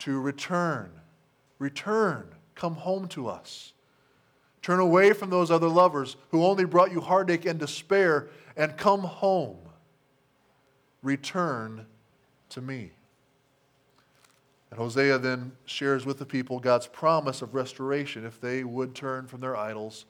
to 0.00 0.20
return. 0.20 0.90
Return. 1.58 2.26
Come 2.54 2.74
home 2.74 3.08
to 3.08 3.28
us. 3.28 3.72
Turn 4.62 4.78
away 4.78 5.12
from 5.12 5.28
those 5.28 5.50
other 5.50 5.68
lovers 5.68 6.16
who 6.30 6.44
only 6.44 6.64
brought 6.64 6.92
you 6.92 7.00
heartache 7.00 7.44
and 7.44 7.58
despair 7.58 8.28
and 8.56 8.76
come 8.76 9.00
home. 9.00 9.58
Return 11.02 11.86
to 12.50 12.60
me. 12.60 12.92
And 14.70 14.78
Hosea 14.78 15.18
then 15.18 15.52
shares 15.64 16.06
with 16.06 16.18
the 16.18 16.24
people 16.24 16.60
God's 16.60 16.86
promise 16.86 17.42
of 17.42 17.54
restoration 17.54 18.24
if 18.24 18.40
they 18.40 18.62
would 18.62 18.94
turn 18.94 19.26
from 19.26 19.40
their 19.40 19.56
idols 19.56 20.06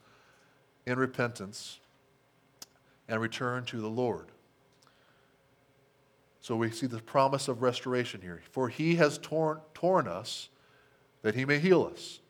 in 0.87 0.99
repentance 0.99 1.80
and 3.09 3.21
return 3.21 3.64
to 3.64 3.80
the 3.80 3.88
Lord. 3.88 4.26
So 6.40 6.56
we 6.56 6.71
see 6.71 6.87
the 6.87 7.00
promise 7.00 7.49
of 7.49 7.62
restoration 7.62 8.21
here. 8.21 8.42
For 8.50 8.68
he 8.68 8.97
has 8.97 9.17
torn, 9.19 9.60
torn 9.75 10.06
us 10.06 10.49
that 11.23 11.34
he 11.34 11.45
may 11.45 11.58
heal 11.58 11.91
us. 11.91 12.21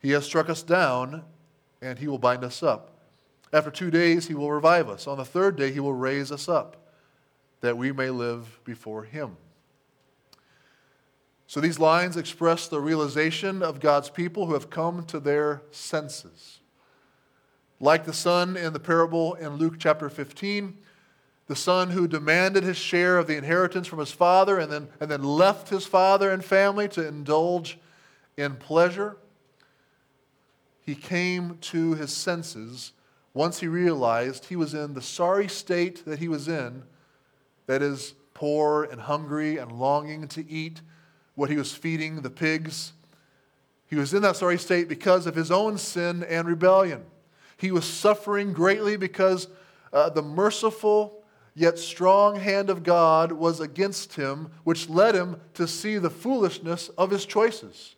He 0.00 0.12
has 0.12 0.24
struck 0.24 0.48
us 0.48 0.62
down 0.62 1.24
and 1.82 1.98
he 1.98 2.08
will 2.08 2.18
bind 2.18 2.44
us 2.44 2.62
up. 2.62 2.90
After 3.52 3.70
two 3.70 3.90
days, 3.90 4.28
he 4.28 4.34
will 4.34 4.52
revive 4.52 4.88
us. 4.88 5.06
On 5.06 5.18
the 5.18 5.24
third 5.24 5.56
day, 5.56 5.72
he 5.72 5.80
will 5.80 5.94
raise 5.94 6.30
us 6.30 6.48
up 6.48 6.76
that 7.60 7.76
we 7.76 7.92
may 7.92 8.10
live 8.10 8.60
before 8.64 9.04
him. 9.04 9.36
So 11.46 11.60
these 11.60 11.78
lines 11.78 12.16
express 12.16 12.68
the 12.68 12.80
realization 12.80 13.62
of 13.62 13.80
God's 13.80 14.08
people 14.08 14.46
who 14.46 14.54
have 14.54 14.70
come 14.70 15.04
to 15.06 15.18
their 15.18 15.62
senses. 15.72 16.60
Like 17.80 18.04
the 18.04 18.12
son 18.12 18.56
in 18.56 18.72
the 18.72 18.78
parable 18.78 19.34
in 19.34 19.56
Luke 19.56 19.74
chapter 19.78 20.08
15, 20.08 20.78
the 21.48 21.56
son 21.56 21.90
who 21.90 22.06
demanded 22.06 22.62
his 22.62 22.76
share 22.76 23.18
of 23.18 23.26
the 23.26 23.36
inheritance 23.36 23.88
from 23.88 23.98
his 23.98 24.12
father 24.12 24.60
and 24.60 24.70
then, 24.70 24.88
and 25.00 25.10
then 25.10 25.24
left 25.24 25.70
his 25.70 25.84
father 25.84 26.30
and 26.30 26.44
family 26.44 26.86
to 26.90 27.04
indulge 27.04 27.78
in 28.36 28.54
pleasure, 28.54 29.16
he 30.90 30.96
came 30.96 31.56
to 31.60 31.94
his 31.94 32.12
senses 32.12 32.90
once 33.32 33.60
he 33.60 33.68
realized 33.68 34.46
he 34.46 34.56
was 34.56 34.74
in 34.74 34.92
the 34.92 35.00
sorry 35.00 35.46
state 35.46 36.04
that 36.04 36.18
he 36.18 36.26
was 36.26 36.48
in, 36.48 36.82
that 37.66 37.80
is, 37.80 38.14
poor 38.34 38.82
and 38.82 39.02
hungry 39.02 39.56
and 39.58 39.70
longing 39.70 40.26
to 40.26 40.50
eat 40.50 40.80
what 41.36 41.48
he 41.48 41.54
was 41.54 41.72
feeding 41.72 42.22
the 42.22 42.30
pigs. 42.30 42.92
He 43.86 43.94
was 43.94 44.12
in 44.12 44.22
that 44.22 44.34
sorry 44.34 44.58
state 44.58 44.88
because 44.88 45.28
of 45.28 45.36
his 45.36 45.52
own 45.52 45.78
sin 45.78 46.24
and 46.24 46.48
rebellion. 46.48 47.04
He 47.56 47.70
was 47.70 47.84
suffering 47.84 48.52
greatly 48.52 48.96
because 48.96 49.46
uh, 49.92 50.10
the 50.10 50.22
merciful 50.22 51.22
yet 51.54 51.78
strong 51.78 52.34
hand 52.34 52.68
of 52.68 52.82
God 52.82 53.30
was 53.30 53.60
against 53.60 54.14
him, 54.14 54.50
which 54.64 54.88
led 54.88 55.14
him 55.14 55.40
to 55.54 55.68
see 55.68 55.98
the 55.98 56.10
foolishness 56.10 56.88
of 56.98 57.12
his 57.12 57.26
choices. 57.26 57.94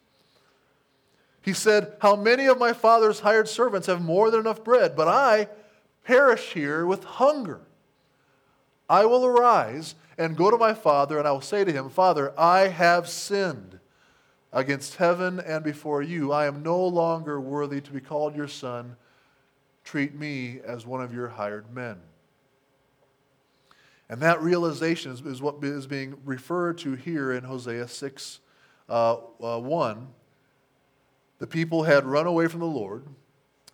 He 1.43 1.53
said, 1.53 1.97
How 2.01 2.17
many 2.17 2.47
of 2.47 2.59
my 2.59 2.73
father's 2.73 3.21
hired 3.21 3.49
servants 3.49 3.89
have 3.89 4.01
more 4.01 4.31
than 4.31 4.41
enough 4.41 4.65
bread, 4.65 4.97
but 4.97 5.09
I 5.09 5.49
perish 6.05 6.53
here 6.53 6.87
with 6.87 7.05
hunger? 7.05 7.61
I 8.89 9.05
will 9.07 9.27
arise 9.27 9.95
and 10.17 10.37
go 10.37 10.51
to 10.51 10.59
my 10.59 10.75
father, 10.75 11.19
and 11.19 11.27
I 11.27 11.33
will 11.33 11.41
say 11.41 11.65
to 11.65 11.73
him, 11.73 11.89
Father, 11.91 12.33
I 12.39 12.69
have 12.69 13.09
sinned 13.09 13.81
against 14.53 14.97
heaven 14.97 15.41
and 15.41 15.65
before 15.65 16.03
you. 16.03 16.31
I 16.31 16.47
am 16.47 16.63
no 16.63 16.85
longer 16.87 17.41
worthy 17.41 17.81
to 17.81 17.91
be 17.91 18.01
called 18.01 18.37
your 18.37 18.49
son. 18.49 18.97
Treat 19.85 20.15
me 20.15 20.61
as 20.65 20.87
one 20.87 21.03
of 21.03 21.13
your 21.13 21.29
hired 21.29 21.75
men. 21.75 21.97
And 24.09 24.21
that 24.21 24.43
realization 24.43 25.11
is, 25.11 25.23
is 25.23 25.41
what 25.41 25.65
is 25.65 25.87
being 25.87 26.19
referred 26.25 26.79
to 26.79 26.95
here 26.95 27.33
in 27.33 27.45
Hosea 27.45 27.89
6 27.89 28.41
uh, 28.89 29.17
uh, 29.43 29.59
1. 29.59 30.09
The 31.43 31.49
people 31.49 31.83
had 31.83 32.07
run 32.07 32.29
away 32.29 32.47
from 32.47 32.61
the 32.61 32.67
Lord. 32.67 33.05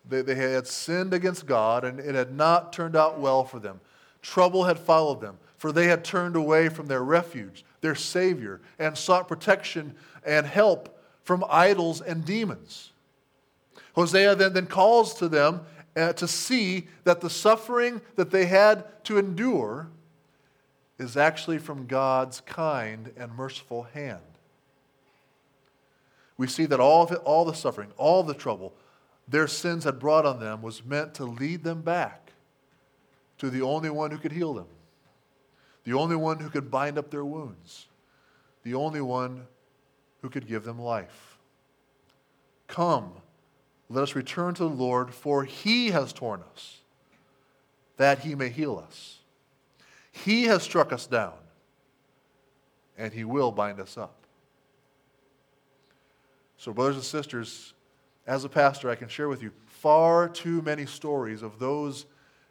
They, 0.07 0.23
they 0.23 0.33
had 0.33 0.65
sinned 0.65 1.13
against 1.13 1.45
God, 1.45 1.83
and 1.85 1.99
it 1.99 2.15
had 2.15 2.33
not 2.33 2.73
turned 2.73 2.95
out 2.95 3.19
well 3.19 3.43
for 3.43 3.59
them. 3.59 3.79
Trouble 4.23 4.63
had 4.63 4.79
followed 4.79 5.21
them 5.21 5.37
for 5.59 5.73
they 5.73 5.87
had 5.87 6.05
turned 6.05 6.37
away 6.37 6.69
from 6.69 6.87
their 6.87 7.03
refuge, 7.03 7.65
their 7.81 7.93
Savior, 7.93 8.61
and 8.79 8.97
sought 8.97 9.27
protection 9.27 9.93
and 10.25 10.47
help 10.47 11.03
from 11.23 11.43
idols 11.49 11.99
and 11.99 12.23
demons. 12.23 12.91
Hosea 13.93 14.35
then, 14.35 14.53
then 14.53 14.67
calls 14.67 15.13
to 15.15 15.27
them 15.27 15.61
uh, 15.97 16.13
to 16.13 16.29
see 16.29 16.87
that 17.03 17.19
the 17.19 17.29
suffering 17.29 17.99
that 18.15 18.31
they 18.31 18.45
had 18.45 18.85
to 19.03 19.17
endure 19.17 19.89
is 20.97 21.17
actually 21.17 21.57
from 21.57 21.87
God's 21.87 22.39
kind 22.39 23.11
and 23.17 23.35
merciful 23.35 23.83
hand. 23.83 24.21
We 26.39 26.47
see 26.47 26.65
that 26.65 26.79
all 26.79 27.03
of 27.03 27.11
it, 27.11 27.19
all 27.23 27.45
the 27.45 27.53
suffering, 27.53 27.91
all 27.97 28.23
the 28.23 28.33
trouble 28.33 28.73
their 29.27 29.47
sins 29.47 29.83
had 29.83 29.99
brought 29.99 30.25
on 30.25 30.39
them 30.39 30.63
was 30.63 30.83
meant 30.83 31.13
to 31.13 31.23
lead 31.23 31.63
them 31.63 31.83
back 31.83 32.31
to 33.37 33.51
the 33.51 33.61
only 33.61 33.91
one 33.91 34.09
who 34.09 34.17
could 34.17 34.31
heal 34.31 34.55
them 34.55 34.65
the 35.89 35.93
only 35.93 36.15
one 36.15 36.39
who 36.39 36.49
could 36.49 36.69
bind 36.69 36.99
up 36.99 37.09
their 37.09 37.25
wounds, 37.25 37.87
the 38.61 38.75
only 38.75 39.01
one 39.01 39.47
who 40.21 40.29
could 40.29 40.47
give 40.47 40.63
them 40.63 40.79
life. 40.79 41.39
Come, 42.67 43.13
let 43.89 44.03
us 44.03 44.13
return 44.13 44.53
to 44.55 44.63
the 44.63 44.69
Lord, 44.69 45.11
for 45.11 45.45
he 45.45 45.89
has 45.89 46.13
torn 46.13 46.43
us, 46.53 46.81
that 47.97 48.19
he 48.19 48.35
may 48.35 48.49
heal 48.49 48.77
us. 48.77 49.17
He 50.11 50.43
has 50.43 50.61
struck 50.61 50.93
us 50.93 51.07
down, 51.07 51.33
and 52.95 53.11
he 53.11 53.23
will 53.23 53.51
bind 53.51 53.79
us 53.79 53.97
up. 53.97 54.13
So, 56.59 56.73
brothers 56.73 56.95
and 56.95 57.05
sisters, 57.05 57.73
as 58.27 58.43
a 58.43 58.49
pastor, 58.49 58.89
I 58.89 58.95
can 58.95 59.07
share 59.07 59.29
with 59.29 59.41
you 59.41 59.51
far 59.65 60.27
too 60.27 60.61
many 60.61 60.85
stories 60.85 61.41
of 61.41 61.57
those 61.57 62.05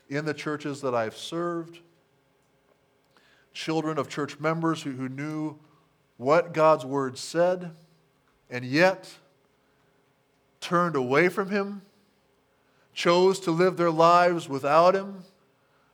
in 0.09 0.25
the 0.25 0.33
churches 0.33 0.81
that 0.81 0.94
I've 0.94 1.14
served 1.14 1.81
children 3.53 3.99
of 3.99 4.09
church 4.09 4.40
members 4.40 4.83
who, 4.83 4.92
who 4.92 5.11
knew 5.11 5.59
what 6.16 6.55
God's 6.55 6.87
word 6.87 7.18
said 7.18 7.73
and 8.49 8.64
yet 8.64 9.14
turned 10.62 10.97
away 10.97 11.29
from 11.29 11.51
him, 11.51 11.83
chose 12.94 13.38
to 13.40 13.51
live 13.51 13.77
their 13.77 13.90
lives 13.90 14.49
without 14.49 14.94
him, 14.94 15.23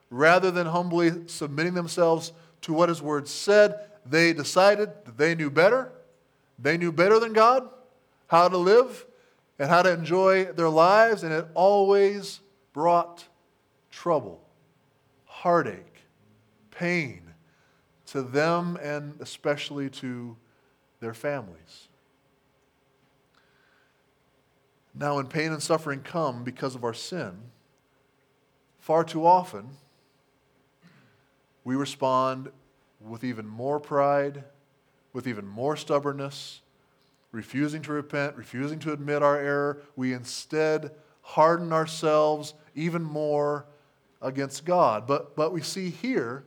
rather 0.09 0.53
than 0.53 0.69
humbly 0.69 1.27
submitting 1.27 1.75
themselves 1.75 2.33
to 2.61 2.73
what 2.73 2.89
his 2.89 3.03
word 3.03 3.27
said, 3.27 3.91
they 4.07 4.33
decided 4.33 4.91
that 5.05 5.19
they 5.19 5.35
knew 5.35 5.51
better. 5.51 5.91
They 6.61 6.77
knew 6.77 6.93
better 6.93 7.19
than 7.19 7.33
God 7.33 7.69
how 8.27 8.49
to 8.49 8.57
live 8.57 9.07
and 9.59 9.69
how 9.69 9.83
to 9.83 9.93
enjoy 9.93 10.47
their 10.47 10.69
lives, 10.69 11.23
and 11.23 11.33
it 11.33 11.47
always 11.55 12.41
brought 12.73 13.25
trouble, 13.91 14.43
heartache, 15.27 16.03
pain 16.71 17.23
to 18.07 18.23
them 18.23 18.77
and 18.83 19.21
especially 19.21 19.89
to 19.89 20.37
their 21.01 21.15
families. 21.15 21.89
Now, 24.95 25.17
when 25.17 25.27
pain 25.27 25.53
and 25.53 25.63
suffering 25.63 26.01
come 26.01 26.45
because 26.45 26.75
of 26.75 26.85
our 26.85 26.95
sin, 26.95 27.33
far 28.79 29.03
too 29.03 29.27
often 29.27 29.71
we 31.65 31.75
respond 31.75 32.51
with 33.01 33.25
even 33.25 33.47
more 33.47 33.81
pride, 33.81 34.45
with 35.13 35.27
even 35.27 35.47
more 35.47 35.77
stubbornness, 35.77 36.61
refusing 37.35 37.83
to 37.83 37.93
repent, 37.93 38.37
refusing 38.37 38.79
to 38.81 38.93
admit 38.93 39.23
our 39.23 39.39
error. 39.39 39.83
We 39.97 40.13
instead 40.13 40.93
harden 41.23 41.73
ourselves 41.73 42.55
even 42.75 43.03
more 43.03 43.67
against 44.23 44.65
God. 44.65 45.07
But, 45.07 45.37
but 45.37 45.53
we 45.53 45.61
see 45.61 45.91
here 45.91 46.45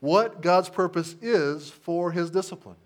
what 0.00 0.40
God's 0.40 0.68
purpose 0.68 1.14
is 1.20 1.70
for 1.70 2.10
his 2.10 2.30
discipline, 2.30 2.76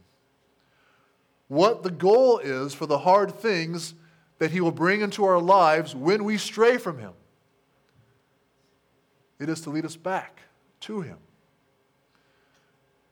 what 1.49 1.83
the 1.83 1.91
goal 1.91 2.39
is 2.39 2.75
for 2.75 2.87
the 2.87 2.99
hard 2.99 3.35
things 3.39 3.95
that 4.39 4.51
He 4.51 4.61
will 4.61 4.73
bring 4.73 5.01
into 5.01 5.25
our 5.25 5.41
lives 5.41 5.95
when 5.95 6.25
we 6.25 6.37
stray 6.37 6.77
from 6.79 6.99
Him. 6.99 7.13
It 9.39 9.49
is 9.49 9.61
to 9.63 9.71
lead 9.71 9.85
us 9.85 9.97
back 9.97 10.41
to 10.81 11.01
Him. 11.01 11.19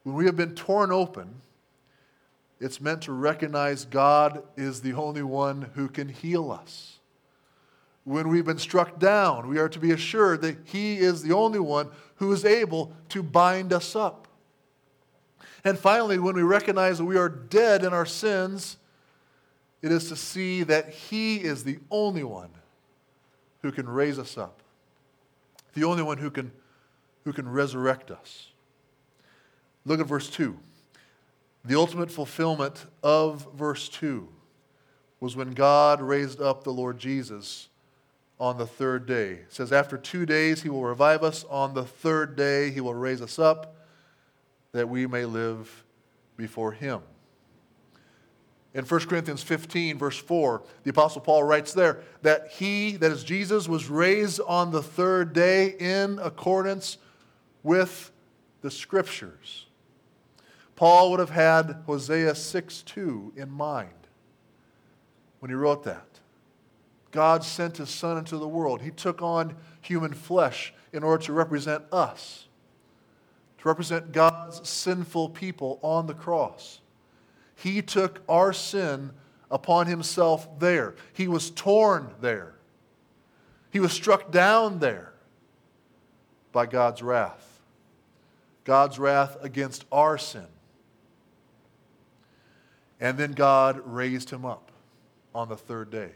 When 0.02 0.14
we 0.14 0.26
have 0.26 0.36
been 0.36 0.54
torn 0.54 0.90
open, 0.90 1.36
it's 2.62 2.80
meant 2.80 3.02
to 3.02 3.12
recognize 3.12 3.84
God 3.84 4.44
is 4.56 4.82
the 4.82 4.92
only 4.92 5.24
one 5.24 5.70
who 5.74 5.88
can 5.88 6.08
heal 6.08 6.52
us. 6.52 7.00
When 8.04 8.28
we've 8.28 8.44
been 8.44 8.58
struck 8.58 9.00
down, 9.00 9.48
we 9.48 9.58
are 9.58 9.68
to 9.68 9.80
be 9.80 9.90
assured 9.90 10.42
that 10.42 10.58
He 10.64 10.98
is 10.98 11.22
the 11.22 11.34
only 11.34 11.58
one 11.58 11.88
who 12.16 12.32
is 12.32 12.44
able 12.44 12.94
to 13.08 13.20
bind 13.20 13.72
us 13.72 13.96
up. 13.96 14.28
And 15.64 15.76
finally, 15.76 16.20
when 16.20 16.36
we 16.36 16.42
recognize 16.42 16.98
that 16.98 17.04
we 17.04 17.16
are 17.16 17.28
dead 17.28 17.82
in 17.82 17.92
our 17.92 18.06
sins, 18.06 18.76
it 19.82 19.90
is 19.90 20.08
to 20.10 20.16
see 20.16 20.62
that 20.62 20.90
He 20.90 21.38
is 21.38 21.64
the 21.64 21.80
only 21.90 22.22
one 22.22 22.50
who 23.62 23.72
can 23.72 23.88
raise 23.88 24.20
us 24.20 24.38
up, 24.38 24.62
the 25.74 25.82
only 25.82 26.04
one 26.04 26.18
who 26.18 26.30
can, 26.30 26.52
who 27.24 27.32
can 27.32 27.48
resurrect 27.48 28.12
us. 28.12 28.50
Look 29.84 29.98
at 29.98 30.06
verse 30.06 30.30
2. 30.30 30.56
The 31.64 31.76
ultimate 31.76 32.10
fulfillment 32.10 32.86
of 33.02 33.46
verse 33.54 33.88
2 33.88 34.28
was 35.20 35.36
when 35.36 35.52
God 35.52 36.00
raised 36.00 36.40
up 36.40 36.64
the 36.64 36.72
Lord 36.72 36.98
Jesus 36.98 37.68
on 38.40 38.58
the 38.58 38.66
third 38.66 39.06
day. 39.06 39.30
It 39.32 39.52
says, 39.52 39.72
After 39.72 39.96
two 39.96 40.26
days 40.26 40.62
he 40.62 40.68
will 40.68 40.82
revive 40.82 41.22
us. 41.22 41.44
On 41.48 41.74
the 41.74 41.84
third 41.84 42.34
day 42.34 42.70
he 42.70 42.80
will 42.80 42.94
raise 42.94 43.22
us 43.22 43.38
up 43.38 43.76
that 44.72 44.88
we 44.88 45.06
may 45.06 45.24
live 45.24 45.84
before 46.36 46.72
him. 46.72 47.02
In 48.74 48.84
1 48.84 49.00
Corinthians 49.00 49.42
15, 49.42 49.98
verse 49.98 50.16
4, 50.16 50.62
the 50.82 50.90
Apostle 50.90 51.20
Paul 51.20 51.44
writes 51.44 51.74
there 51.74 52.00
that 52.22 52.48
he, 52.48 52.96
that 52.96 53.12
is 53.12 53.22
Jesus, 53.22 53.68
was 53.68 53.88
raised 53.88 54.40
on 54.40 54.72
the 54.72 54.82
third 54.82 55.34
day 55.34 55.76
in 55.78 56.18
accordance 56.18 56.96
with 57.62 58.10
the 58.62 58.70
Scriptures. 58.70 59.66
Paul 60.82 61.12
would 61.12 61.20
have 61.20 61.30
had 61.30 61.84
Hosea 61.86 62.34
6 62.34 62.82
2 62.82 63.34
in 63.36 63.52
mind 63.52 64.08
when 65.38 65.48
he 65.48 65.54
wrote 65.54 65.84
that. 65.84 66.18
God 67.12 67.44
sent 67.44 67.76
his 67.76 67.88
Son 67.88 68.18
into 68.18 68.36
the 68.36 68.48
world. 68.48 68.82
He 68.82 68.90
took 68.90 69.22
on 69.22 69.54
human 69.80 70.12
flesh 70.12 70.74
in 70.92 71.04
order 71.04 71.22
to 71.22 71.32
represent 71.32 71.84
us, 71.92 72.48
to 73.58 73.68
represent 73.68 74.10
God's 74.10 74.68
sinful 74.68 75.28
people 75.28 75.78
on 75.82 76.08
the 76.08 76.14
cross. 76.14 76.80
He 77.54 77.80
took 77.80 78.20
our 78.28 78.52
sin 78.52 79.12
upon 79.52 79.86
himself 79.86 80.48
there. 80.58 80.96
He 81.12 81.28
was 81.28 81.52
torn 81.52 82.10
there. 82.20 82.56
He 83.70 83.78
was 83.78 83.92
struck 83.92 84.32
down 84.32 84.80
there 84.80 85.12
by 86.50 86.66
God's 86.66 87.02
wrath. 87.02 87.60
God's 88.64 88.98
wrath 88.98 89.36
against 89.44 89.84
our 89.92 90.18
sin. 90.18 90.48
And 93.02 93.18
then 93.18 93.32
God 93.32 93.82
raised 93.84 94.30
him 94.30 94.44
up 94.44 94.70
on 95.34 95.48
the 95.48 95.56
third 95.56 95.90
day, 95.90 96.10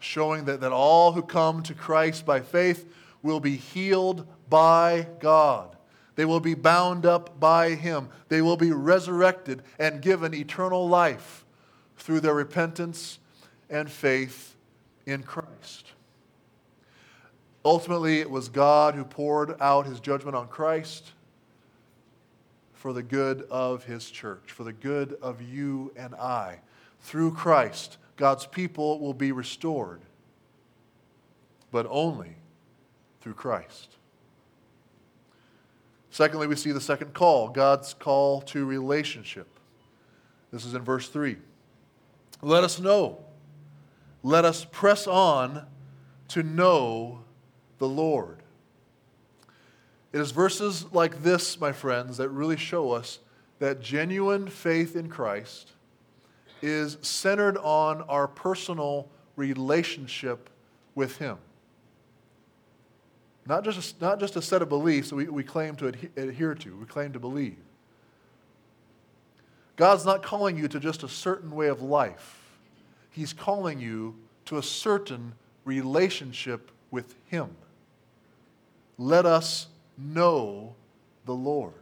showing 0.00 0.44
that, 0.46 0.60
that 0.62 0.72
all 0.72 1.12
who 1.12 1.22
come 1.22 1.62
to 1.62 1.74
Christ 1.74 2.26
by 2.26 2.40
faith 2.40 2.92
will 3.22 3.38
be 3.38 3.54
healed 3.54 4.26
by 4.50 5.06
God. 5.20 5.76
They 6.16 6.24
will 6.24 6.40
be 6.40 6.54
bound 6.54 7.06
up 7.06 7.38
by 7.38 7.76
him. 7.76 8.08
They 8.28 8.42
will 8.42 8.56
be 8.56 8.72
resurrected 8.72 9.62
and 9.78 10.02
given 10.02 10.34
eternal 10.34 10.88
life 10.88 11.44
through 11.98 12.18
their 12.18 12.34
repentance 12.34 13.20
and 13.70 13.88
faith 13.88 14.56
in 15.06 15.22
Christ. 15.22 15.92
Ultimately, 17.64 18.18
it 18.18 18.28
was 18.28 18.48
God 18.48 18.96
who 18.96 19.04
poured 19.04 19.54
out 19.60 19.86
his 19.86 20.00
judgment 20.00 20.34
on 20.34 20.48
Christ 20.48 21.12
for 22.80 22.94
the 22.94 23.02
good 23.02 23.42
of 23.50 23.84
his 23.84 24.10
church, 24.10 24.52
for 24.52 24.64
the 24.64 24.72
good 24.72 25.14
of 25.20 25.42
you 25.42 25.92
and 25.98 26.14
I. 26.14 26.60
Through 27.02 27.34
Christ, 27.34 27.98
God's 28.16 28.46
people 28.46 29.00
will 29.00 29.12
be 29.12 29.32
restored, 29.32 30.00
but 31.70 31.86
only 31.90 32.36
through 33.20 33.34
Christ. 33.34 33.98
Secondly, 36.08 36.46
we 36.46 36.56
see 36.56 36.72
the 36.72 36.80
second 36.80 37.12
call 37.12 37.50
God's 37.50 37.92
call 37.92 38.40
to 38.42 38.64
relationship. 38.64 39.46
This 40.50 40.64
is 40.64 40.72
in 40.72 40.80
verse 40.80 41.10
3. 41.10 41.36
Let 42.40 42.64
us 42.64 42.80
know. 42.80 43.22
Let 44.22 44.46
us 44.46 44.64
press 44.64 45.06
on 45.06 45.66
to 46.28 46.42
know 46.42 47.24
the 47.76 47.88
Lord. 47.88 48.38
It 50.12 50.20
is 50.20 50.32
verses 50.32 50.86
like 50.92 51.22
this, 51.22 51.60
my 51.60 51.72
friends, 51.72 52.16
that 52.16 52.28
really 52.30 52.56
show 52.56 52.90
us 52.90 53.20
that 53.60 53.80
genuine 53.80 54.48
faith 54.48 54.96
in 54.96 55.08
Christ 55.08 55.72
is 56.62 56.98
centered 57.02 57.56
on 57.58 58.02
our 58.02 58.26
personal 58.26 59.08
relationship 59.36 60.50
with 60.94 61.16
Him. 61.18 61.38
Not 63.46 63.64
just 63.64 64.00
not 64.00 64.20
just 64.20 64.36
a 64.36 64.42
set 64.42 64.62
of 64.62 64.68
beliefs 64.68 65.10
that 65.10 65.16
we, 65.16 65.28
we 65.28 65.42
claim 65.42 65.76
to 65.76 65.86
adhere 66.16 66.54
to, 66.54 66.76
we 66.76 66.86
claim 66.86 67.12
to 67.12 67.18
believe. 67.18 67.56
God's 69.76 70.04
not 70.04 70.22
calling 70.22 70.58
you 70.58 70.68
to 70.68 70.78
just 70.78 71.02
a 71.02 71.08
certain 71.08 71.52
way 71.52 71.68
of 71.68 71.82
life, 71.82 72.38
He's 73.10 73.32
calling 73.32 73.80
you 73.80 74.16
to 74.46 74.58
a 74.58 74.62
certain 74.62 75.34
relationship 75.64 76.70
with 76.90 77.14
Him. 77.26 77.50
Let 78.98 79.24
us 79.24 79.68
know 80.00 80.74
the 81.26 81.34
Lord. 81.34 81.74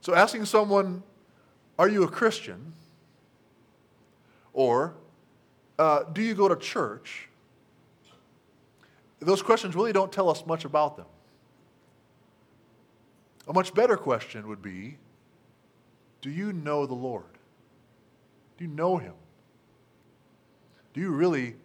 So, 0.00 0.14
asking 0.14 0.44
someone, 0.44 1.02
Are 1.78 1.88
you 1.88 2.04
a 2.04 2.08
Christian? 2.08 2.72
or 4.52 4.94
uh, 5.78 6.04
Do 6.12 6.22
you 6.22 6.34
go 6.34 6.48
to 6.48 6.56
church? 6.56 7.28
those 9.20 9.40
questions 9.42 9.74
really 9.74 9.92
don't 9.92 10.12
tell 10.12 10.28
us 10.28 10.44
much 10.44 10.66
about 10.66 10.98
them. 10.98 11.06
A 13.48 13.52
much 13.52 13.74
better 13.74 13.96
question 13.96 14.46
would 14.48 14.62
be 14.62 14.98
Do 16.20 16.30
you 16.30 16.52
know 16.52 16.86
the 16.86 16.94
Lord? 16.94 17.24
Do 18.58 18.64
you 18.64 18.70
know 18.70 18.98
Him? 18.98 19.14
Do 20.92 21.00
you 21.00 21.10
really 21.10 21.56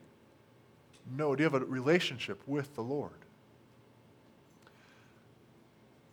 know? 1.16 1.36
Do 1.36 1.44
you 1.44 1.50
have 1.50 1.62
a 1.62 1.66
relationship 1.66 2.42
with 2.48 2.76
the 2.76 2.82
Lord? 2.82 3.19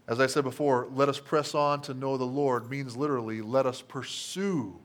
As 0.08 0.20
I 0.20 0.26
said 0.26 0.44
before, 0.44 0.86
let 0.94 1.08
us 1.08 1.18
press 1.18 1.54
on 1.54 1.80
to 1.82 1.94
know 1.94 2.16
the 2.16 2.24
Lord 2.24 2.70
means 2.70 2.96
literally, 2.96 3.42
let 3.42 3.66
us 3.66 3.82
pursue 3.82 4.78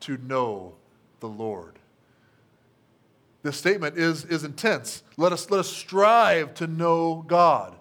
to 0.00 0.16
know 0.18 0.74
the 1.20 1.28
Lord. 1.28 1.78
This 3.42 3.56
statement 3.56 3.96
is, 3.96 4.24
is 4.24 4.42
intense. 4.42 5.04
Let 5.16 5.32
us, 5.32 5.50
let 5.50 5.60
us 5.60 5.68
strive 5.68 6.54
to 6.54 6.66
know 6.66 7.24
God. 7.28 7.76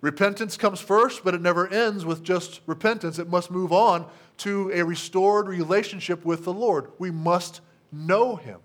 Repentance 0.00 0.56
comes 0.56 0.80
first, 0.80 1.22
but 1.22 1.32
it 1.32 1.40
never 1.40 1.68
ends 1.68 2.04
with 2.04 2.24
just 2.24 2.60
repentance. 2.66 3.20
It 3.20 3.28
must 3.28 3.52
move 3.52 3.72
on 3.72 4.06
to 4.38 4.72
a 4.74 4.82
restored 4.82 5.46
relationship 5.46 6.24
with 6.24 6.42
the 6.42 6.52
Lord. 6.52 6.90
We 6.98 7.12
must 7.12 7.60
know 7.92 8.34
Him. 8.34 8.58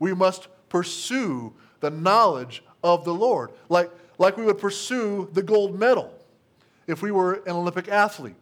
We 0.00 0.12
must 0.12 0.48
pursue 0.68 1.52
the 1.78 1.90
knowledge 1.90 2.64
of 2.82 3.04
the 3.04 3.14
Lord, 3.14 3.52
like, 3.68 3.92
like 4.18 4.36
we 4.36 4.44
would 4.44 4.58
pursue 4.58 5.28
the 5.32 5.42
gold 5.42 5.78
medal 5.78 6.12
if 6.86 7.02
we 7.02 7.10
were 7.10 7.34
an 7.34 7.52
Olympic 7.52 7.88
athlete, 7.88 8.36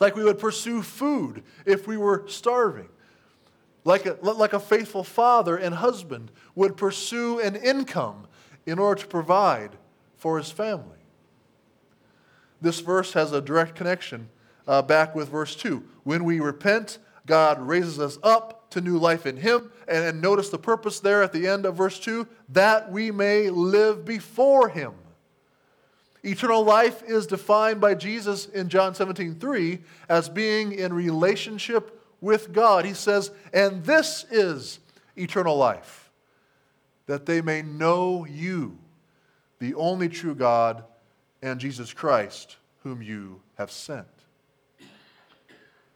like 0.00 0.16
we 0.16 0.24
would 0.24 0.38
pursue 0.38 0.82
food 0.82 1.42
if 1.64 1.86
we 1.86 1.96
were 1.96 2.24
starving, 2.26 2.88
like 3.84 4.06
a, 4.06 4.16
like 4.22 4.52
a 4.52 4.60
faithful 4.60 5.04
father 5.04 5.56
and 5.56 5.74
husband 5.76 6.30
would 6.54 6.76
pursue 6.76 7.40
an 7.40 7.56
income 7.56 8.26
in 8.66 8.78
order 8.78 9.00
to 9.00 9.06
provide 9.06 9.70
for 10.16 10.38
his 10.38 10.50
family. 10.50 10.98
This 12.60 12.80
verse 12.80 13.12
has 13.14 13.32
a 13.32 13.40
direct 13.40 13.74
connection 13.74 14.28
uh, 14.66 14.82
back 14.82 15.14
with 15.14 15.28
verse 15.28 15.56
2. 15.56 15.82
When 16.04 16.24
we 16.24 16.40
repent, 16.40 16.98
God 17.26 17.60
raises 17.60 17.98
us 17.98 18.18
up 18.22 18.70
to 18.70 18.80
new 18.80 18.98
life 18.98 19.26
in 19.26 19.36
Him. 19.36 19.70
And, 19.88 20.04
and 20.04 20.20
notice 20.22 20.48
the 20.48 20.58
purpose 20.58 21.00
there 21.00 21.22
at 21.22 21.32
the 21.32 21.46
end 21.46 21.66
of 21.66 21.76
verse 21.76 21.98
2 21.98 22.26
that 22.50 22.90
we 22.90 23.10
may 23.10 23.50
live 23.50 24.04
before 24.04 24.68
Him. 24.68 24.92
Eternal 26.24 26.62
life 26.62 27.02
is 27.02 27.26
defined 27.26 27.80
by 27.80 27.94
Jesus 27.94 28.46
in 28.46 28.68
John 28.68 28.94
17 28.94 29.34
3 29.36 29.80
as 30.08 30.28
being 30.28 30.72
in 30.72 30.92
relationship 30.92 32.00
with 32.20 32.52
God. 32.52 32.84
He 32.84 32.94
says, 32.94 33.32
And 33.52 33.84
this 33.84 34.24
is 34.30 34.78
eternal 35.16 35.56
life, 35.56 36.10
that 37.06 37.26
they 37.26 37.42
may 37.42 37.62
know 37.62 38.24
you, 38.24 38.78
the 39.58 39.74
only 39.74 40.08
true 40.08 40.34
God, 40.34 40.84
and 41.42 41.58
Jesus 41.58 41.92
Christ, 41.92 42.56
whom 42.84 43.02
you 43.02 43.40
have 43.58 43.72
sent. 43.72 44.06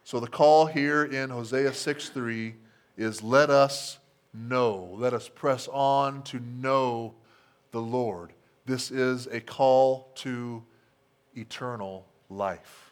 So 0.03 0.19
the 0.19 0.27
call 0.27 0.67
here 0.67 1.05
in 1.05 1.31
Hosea 1.31 1.73
6 1.73 2.09
3 2.11 2.55
is 2.97 3.23
let 3.23 3.49
us 3.51 3.99
know, 4.35 4.91
let 4.95 5.15
us 5.15 5.29
press 5.29 5.69
on 5.69 6.23
to 6.25 6.41
know 6.41 7.15
the 7.71 7.81
Lord. 7.81 8.33
This 8.67 8.91
is 8.91 9.29
a 9.29 9.41
call 9.41 10.11
to 10.17 10.63
eternal 11.37 12.05
life. 12.29 12.91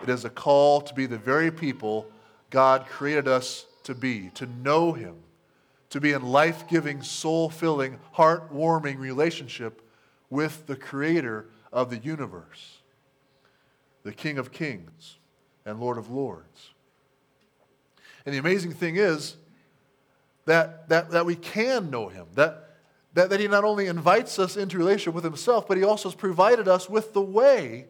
It 0.00 0.08
is 0.08 0.24
a 0.24 0.30
call 0.30 0.80
to 0.82 0.94
be 0.94 1.06
the 1.06 1.18
very 1.18 1.50
people 1.50 2.06
God 2.50 2.86
created 2.86 3.26
us 3.26 3.66
to 3.82 3.94
be, 3.96 4.30
to 4.34 4.46
know 4.46 4.92
Him, 4.92 5.16
to 5.90 6.00
be 6.00 6.12
in 6.12 6.22
life 6.22 6.68
giving, 6.68 7.02
soul 7.02 7.50
filling, 7.50 7.98
heart 8.12 8.52
warming 8.52 8.98
relationship 8.98 9.82
with 10.30 10.66
the 10.66 10.76
Creator 10.76 11.46
of 11.72 11.90
the 11.90 11.98
universe, 11.98 12.78
the 14.04 14.12
King 14.12 14.38
of 14.38 14.52
Kings 14.52 15.18
and 15.66 15.80
Lord 15.80 15.98
of 15.98 16.10
Lords. 16.10 16.70
And 18.24 18.32
the 18.32 18.38
amazing 18.38 18.72
thing 18.72 18.96
is 18.96 19.34
that, 20.44 20.88
that, 20.88 21.10
that 21.10 21.26
we 21.26 21.34
can 21.34 21.90
know 21.90 22.08
him, 22.08 22.26
that, 22.34 22.69
that, 23.14 23.30
that 23.30 23.40
he 23.40 23.48
not 23.48 23.64
only 23.64 23.86
invites 23.86 24.38
us 24.38 24.56
into 24.56 24.78
relationship 24.78 25.14
with 25.14 25.24
himself, 25.24 25.66
but 25.66 25.76
he 25.76 25.84
also 25.84 26.08
has 26.08 26.14
provided 26.14 26.68
us 26.68 26.88
with 26.88 27.12
the 27.12 27.20
way 27.20 27.86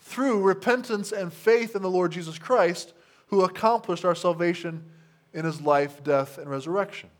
through 0.00 0.42
repentance 0.42 1.12
and 1.12 1.32
faith 1.32 1.74
in 1.76 1.82
the 1.82 1.90
Lord 1.90 2.12
Jesus 2.12 2.38
Christ, 2.38 2.92
who 3.28 3.42
accomplished 3.42 4.04
our 4.04 4.14
salvation 4.14 4.84
in 5.32 5.44
his 5.44 5.60
life, 5.60 6.02
death, 6.02 6.38
and 6.38 6.50
resurrection. 6.50 7.10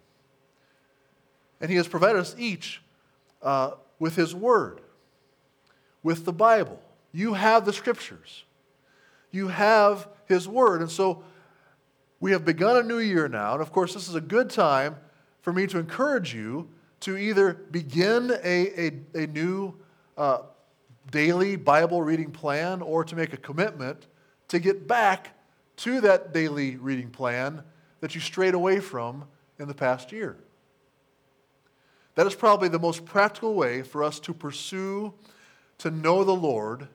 And 1.60 1.70
he 1.70 1.76
has 1.76 1.88
provided 1.88 2.18
us 2.18 2.34
each 2.38 2.82
uh, 3.42 3.72
with 3.98 4.16
his 4.16 4.34
word, 4.34 4.80
with 6.02 6.24
the 6.24 6.32
Bible. 6.32 6.80
You 7.12 7.34
have 7.34 7.64
the 7.64 7.72
scriptures 7.72 8.44
you 9.36 9.48
have 9.48 10.08
His 10.26 10.48
Word. 10.48 10.80
And 10.80 10.90
so 10.90 11.22
we 12.18 12.32
have 12.32 12.44
begun 12.44 12.76
a 12.76 12.82
new 12.82 12.98
year 12.98 13.28
now. 13.28 13.52
And 13.52 13.62
of 13.62 13.70
course, 13.70 13.94
this 13.94 14.08
is 14.08 14.14
a 14.14 14.20
good 14.20 14.50
time 14.50 14.96
for 15.42 15.52
me 15.52 15.66
to 15.68 15.78
encourage 15.78 16.34
you 16.34 16.68
to 17.00 17.16
either 17.16 17.54
begin 17.54 18.30
a, 18.42 18.86
a, 18.86 19.22
a 19.22 19.26
new 19.26 19.74
uh, 20.16 20.38
daily 21.10 21.56
Bible 21.56 22.02
reading 22.02 22.30
plan 22.30 22.82
or 22.82 23.04
to 23.04 23.14
make 23.14 23.32
a 23.32 23.36
commitment 23.36 24.06
to 24.48 24.58
get 24.58 24.88
back 24.88 25.36
to 25.76 26.00
that 26.00 26.32
daily 26.32 26.76
reading 26.76 27.10
plan 27.10 27.62
that 28.00 28.14
you 28.14 28.20
strayed 28.20 28.54
away 28.54 28.80
from 28.80 29.24
in 29.58 29.68
the 29.68 29.74
past 29.74 30.12
year. 30.12 30.36
That 32.14 32.26
is 32.26 32.34
probably 32.34 32.68
the 32.68 32.78
most 32.78 33.04
practical 33.04 33.54
way 33.54 33.82
for 33.82 34.02
us 34.02 34.18
to 34.20 34.32
pursue 34.32 35.12
to 35.78 35.90
know 35.90 36.24
the 36.24 36.34
Lord 36.34 36.88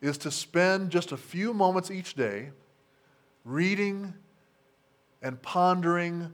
is 0.00 0.18
to 0.18 0.30
spend 0.30 0.90
just 0.90 1.10
a 1.10 1.16
few 1.16 1.54
moments 1.54 1.90
each 1.90 2.14
day 2.14 2.50
reading 3.44 4.14
and 5.22 5.40
pondering 5.40 6.32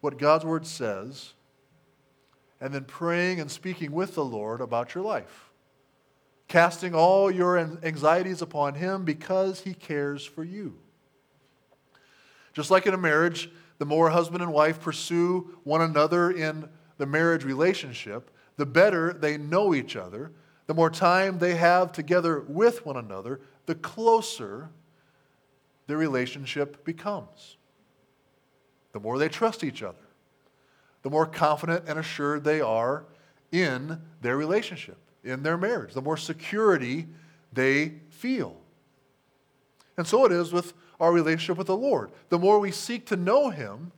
what 0.00 0.18
God's 0.18 0.44
Word 0.44 0.66
says, 0.66 1.34
and 2.60 2.74
then 2.74 2.84
praying 2.84 3.40
and 3.40 3.50
speaking 3.50 3.92
with 3.92 4.14
the 4.14 4.24
Lord 4.24 4.60
about 4.60 4.94
your 4.94 5.04
life. 5.04 5.50
Casting 6.48 6.94
all 6.94 7.30
your 7.30 7.58
anxieties 7.58 8.42
upon 8.42 8.74
Him 8.74 9.04
because 9.04 9.60
He 9.60 9.72
cares 9.72 10.24
for 10.24 10.44
you. 10.44 10.78
Just 12.52 12.70
like 12.70 12.86
in 12.86 12.94
a 12.94 12.98
marriage, 12.98 13.50
the 13.78 13.86
more 13.86 14.10
husband 14.10 14.42
and 14.42 14.52
wife 14.52 14.80
pursue 14.80 15.56
one 15.64 15.80
another 15.80 16.30
in 16.30 16.68
the 16.98 17.06
marriage 17.06 17.44
relationship, 17.44 18.30
the 18.56 18.66
better 18.66 19.12
they 19.12 19.38
know 19.38 19.74
each 19.74 19.96
other, 19.96 20.32
the 20.66 20.74
more 20.74 20.90
time 20.90 21.38
they 21.38 21.54
have 21.54 21.92
together 21.92 22.40
with 22.40 22.84
one 22.84 22.96
another, 22.96 23.40
the 23.66 23.74
closer 23.74 24.68
their 25.86 25.96
relationship 25.96 26.84
becomes. 26.84 27.56
The 28.92 29.00
more 29.00 29.18
they 29.18 29.28
trust 29.28 29.64
each 29.64 29.82
other, 29.82 29.96
the 31.02 31.10
more 31.10 31.26
confident 31.26 31.84
and 31.88 31.98
assured 31.98 32.44
they 32.44 32.60
are 32.60 33.04
in 33.52 34.00
their 34.20 34.36
relationship, 34.36 34.98
in 35.24 35.42
their 35.42 35.56
marriage, 35.56 35.94
the 35.94 36.02
more 36.02 36.16
security 36.16 37.06
they 37.52 37.94
feel. 38.10 38.56
And 39.96 40.06
so 40.06 40.24
it 40.24 40.32
is 40.32 40.52
with 40.52 40.72
our 40.98 41.12
relationship 41.12 41.56
with 41.56 41.66
the 41.66 41.76
Lord. 41.76 42.10
The 42.28 42.38
more 42.38 42.60
we 42.60 42.70
seek 42.70 43.06
to 43.06 43.16
know 43.16 43.50
Him 43.50 43.92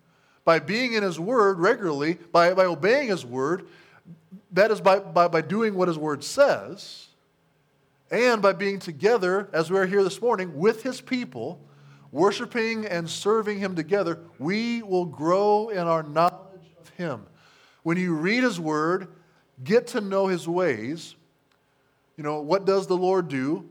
by 0.44 0.58
being 0.58 0.94
in 0.94 1.02
His 1.02 1.20
Word 1.20 1.58
regularly, 1.58 2.18
by, 2.32 2.54
by 2.54 2.64
obeying 2.64 3.08
His 3.08 3.26
Word, 3.26 3.66
that 4.52 4.70
is 4.70 4.80
by, 4.80 4.98
by, 4.98 5.28
by 5.28 5.40
doing 5.40 5.74
what 5.74 5.88
his 5.88 5.98
word 5.98 6.22
says 6.22 7.08
and 8.10 8.42
by 8.42 8.52
being 8.52 8.78
together, 8.78 9.48
as 9.52 9.70
we 9.70 9.78
are 9.78 9.86
here 9.86 10.04
this 10.04 10.20
morning, 10.20 10.54
with 10.54 10.82
his 10.82 11.00
people, 11.00 11.58
worshiping 12.10 12.84
and 12.84 13.08
serving 13.08 13.58
him 13.58 13.74
together, 13.74 14.18
we 14.38 14.82
will 14.82 15.06
grow 15.06 15.70
in 15.70 15.78
our 15.78 16.02
knowledge 16.02 16.51
of 16.82 16.88
him. 16.90 17.26
When 17.82 17.96
you 17.96 18.14
read 18.14 18.42
his 18.42 18.60
word, 18.60 19.08
get 19.62 19.88
to 19.88 20.00
know 20.00 20.26
his 20.26 20.46
ways. 20.46 21.14
You 22.16 22.24
know, 22.24 22.40
what 22.40 22.64
does 22.64 22.86
the 22.86 22.96
Lord 22.96 23.28
do? 23.28 23.68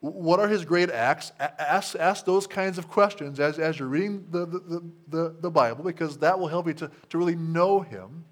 What 0.00 0.40
are 0.40 0.48
his 0.48 0.64
great 0.64 0.90
acts? 0.90 1.30
Ask, 1.38 1.94
ask 1.94 2.24
those 2.24 2.46
kinds 2.46 2.76
of 2.76 2.88
questions 2.88 3.38
as, 3.38 3.58
as 3.58 3.78
you're 3.78 3.88
reading 3.88 4.26
the, 4.30 4.46
the, 4.46 4.82
the, 5.08 5.36
the 5.40 5.50
Bible 5.50 5.84
because 5.84 6.18
that 6.18 6.38
will 6.38 6.48
help 6.48 6.66
you 6.66 6.74
to, 6.74 6.90
to 7.10 7.18
really 7.18 7.36
know 7.36 7.80
him. 7.80 8.24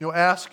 You 0.00 0.06
know, 0.06 0.12
ask, 0.12 0.50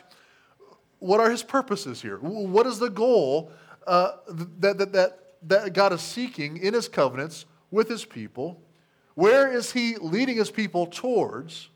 what 1.00 1.22
are 1.22 1.30
his 1.30 1.44
purposes 1.44 2.02
here? 2.02 2.18
What 2.18 2.68
is 2.68 2.80
the 2.80 2.89
goal 2.89 3.52
uh, 3.88 4.12
that, 4.60 4.78
that, 4.78 4.92
that, 4.92 5.20
that 5.44 5.74
God 5.74 5.94
is 5.94 6.02
seeking 6.02 6.58
in 6.58 6.74
his 6.74 6.89
covenants 6.89 7.46
with 7.72 7.88
his 7.88 8.04
people? 8.04 8.62
Where 9.15 9.52
is 9.52 9.72
he 9.72 9.96
leading 9.98 10.36
his 10.36 10.52
people 10.52 10.86
towards? 10.86 11.70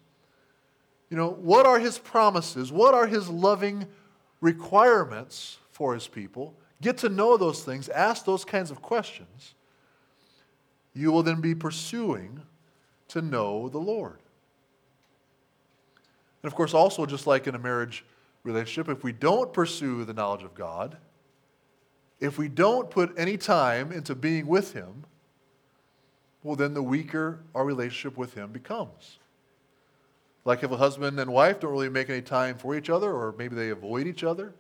You 1.14 1.20
know, 1.20 1.30
what 1.30 1.68
are 1.68 1.78
his 1.78 2.00
promises? 2.00 2.72
What 2.72 2.96
are 2.96 3.06
his 3.06 3.30
loving 3.30 3.86
requirements 4.42 5.60
for 5.70 5.94
his 5.94 6.08
people? 6.08 6.56
Get 6.82 6.98
to 6.98 7.10
know 7.10 7.38
those 7.38 7.64
things, 7.64 7.88
ask 7.88 8.26
those 8.26 8.44
kinds 8.44 8.72
of 8.72 8.82
questions. 8.82 9.54
You 10.96 11.12
will 11.12 11.22
then 11.22 11.40
be 11.40 11.54
pursuing 11.54 12.42
to 13.10 13.22
know 13.22 13.70
the 13.70 13.78
Lord. 13.78 14.18
And 16.42 16.52
of 16.52 16.56
course, 16.56 16.74
also, 16.74 17.06
just 17.06 17.28
like 17.28 17.46
in 17.46 17.54
a 17.54 17.60
marriage 17.60 18.04
relationship, 18.42 18.90
if 18.90 19.04
we 19.04 19.12
don't 19.12 19.54
pursue 19.54 20.06
the 20.06 20.16
knowledge 20.16 20.42
of 20.42 20.56
God, 20.56 20.98
if 22.20 22.40
we 22.40 22.48
don't 22.48 22.90
put 22.90 23.14
any 23.20 23.38
time 23.38 23.92
into 23.92 24.16
being 24.16 24.48
with 24.48 24.74
Him, 24.74 25.06
well, 26.42 26.56
then 26.56 26.74
the 26.74 26.82
weaker 26.82 27.42
our 27.54 27.66
relationship 27.66 28.18
with 28.18 28.34
Him 28.34 28.52
becomes. 28.52 29.20
Like 30.46 30.64
if 30.64 30.72
a 30.72 30.78
husband 30.78 31.20
and 31.20 31.32
wife 31.32 31.60
don't 31.60 31.72
really 31.72 31.90
make 31.90 32.10
any 32.10 32.22
time 32.22 32.58
for 32.58 32.76
each 32.76 32.90
other, 32.90 33.12
or 33.12 33.34
maybe 33.38 33.56
they 33.56 33.70
avoid 33.70 34.08
each 34.08 34.24
other, 34.24 34.54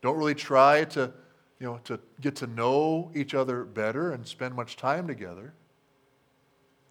don't 0.00 0.16
really 0.16 0.34
try 0.34 0.84
to, 0.84 1.12
you 1.58 1.66
know, 1.66 1.80
to 1.84 1.98
get 2.20 2.36
to 2.36 2.46
know 2.46 3.10
each 3.14 3.34
other 3.34 3.64
better 3.64 4.12
and 4.12 4.26
spend 4.26 4.54
much 4.54 4.76
time 4.76 5.08
together, 5.08 5.52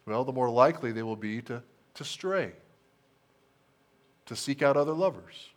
well, 0.05 0.23
the 0.23 0.33
more 0.33 0.49
likely 0.49 0.91
they 0.91 1.03
will 1.03 1.15
be 1.15 1.41
to, 1.43 1.61
to 1.93 2.03
stray, 2.03 2.51
to 4.25 4.35
seek 4.35 4.61
out 4.61 4.75
other 4.75 4.93
lovers 4.93 5.49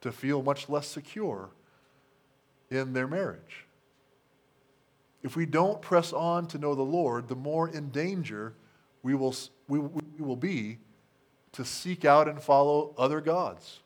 to 0.00 0.12
feel 0.12 0.42
much 0.42 0.68
less 0.68 0.86
secure 0.86 1.50
in 2.70 2.92
their 2.92 3.06
marriage. 3.06 3.66
If 5.22 5.36
we 5.36 5.44
don't 5.44 5.82
press 5.82 6.12
on 6.12 6.46
to 6.48 6.58
know 6.58 6.74
the 6.74 6.82
Lord, 6.82 7.28
the 7.28 7.36
more 7.36 7.68
in 7.68 7.90
danger 7.90 8.54
we 9.02 9.14
will, 9.14 9.34
we, 9.68 9.78
we 9.78 10.00
will 10.18 10.36
be 10.36 10.78
to 11.52 11.64
seek 11.64 12.04
out 12.04 12.28
and 12.28 12.40
follow 12.40 12.94
other 12.96 13.20
gods, 13.20 13.80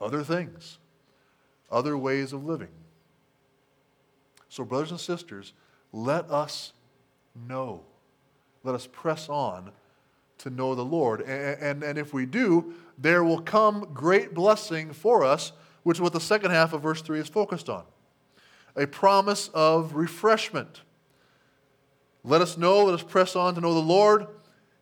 other 0.00 0.22
things, 0.22 0.78
other 1.70 1.96
ways 1.96 2.32
of 2.32 2.44
living. 2.44 2.68
So, 4.48 4.64
brothers 4.64 4.90
and 4.90 5.00
sisters, 5.00 5.52
let 5.92 6.30
us 6.30 6.72
know. 7.48 7.82
Let 8.64 8.74
us 8.74 8.88
press 8.90 9.28
on 9.28 9.70
to 10.38 10.50
know 10.50 10.74
the 10.74 10.84
Lord. 10.84 11.20
And, 11.20 11.62
and, 11.62 11.82
and, 11.82 11.98
if 11.98 12.12
we 12.12 12.26
do, 12.26 12.74
there 12.98 13.22
will 13.22 13.40
come 13.40 13.88
great 13.92 14.34
blessing 14.34 14.92
for 14.92 15.24
us, 15.24 15.52
which 15.82 15.98
is 15.98 16.00
what 16.00 16.12
the 16.12 16.20
second 16.20 16.50
half 16.50 16.72
of 16.72 16.82
verse 16.82 17.02
3 17.02 17.20
is 17.20 17.28
focused 17.28 17.68
on 17.68 17.84
a 18.76 18.86
promise 18.86 19.50
of 19.52 19.94
refreshment. 19.94 20.82
Let 22.22 22.40
us 22.40 22.56
know, 22.56 22.84
let 22.84 22.94
us 22.94 23.02
press 23.02 23.34
on 23.34 23.54
to 23.54 23.60
know 23.60 23.74
the 23.74 23.80
Lord. 23.80 24.26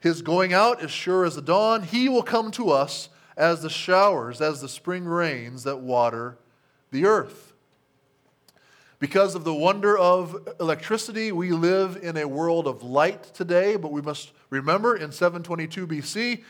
His 0.01 0.23
going 0.23 0.53
out 0.53 0.83
is 0.83 0.91
sure 0.91 1.25
as 1.25 1.35
the 1.35 1.43
dawn. 1.43 1.83
He 1.83 2.09
will 2.09 2.23
come 2.23 2.51
to 2.53 2.71
us 2.71 3.09
as 3.37 3.63
the 3.63 3.71
showers, 3.71 4.41
as 4.41 4.61
the 4.61 4.69
spring 4.69 5.05
rains 5.05 5.65
that 5.65 5.79
water 5.79 6.39
the 6.91 7.05
earth. 7.05 7.53
Because 8.99 9.35
of 9.35 9.45
the 9.45 9.55
wonder 9.55 9.97
of 9.97 10.49
electricity, 10.59 11.31
we 11.31 11.53
live 11.53 11.99
in 12.03 12.17
a 12.17 12.27
world 12.27 12.67
of 12.67 12.83
light 12.83 13.23
today, 13.35 13.77
but 13.77 13.93
we 13.93 14.03
must 14.03 14.33
remember 14.51 14.97
in 14.97 15.13
722 15.13 15.87
BC, 15.87 16.43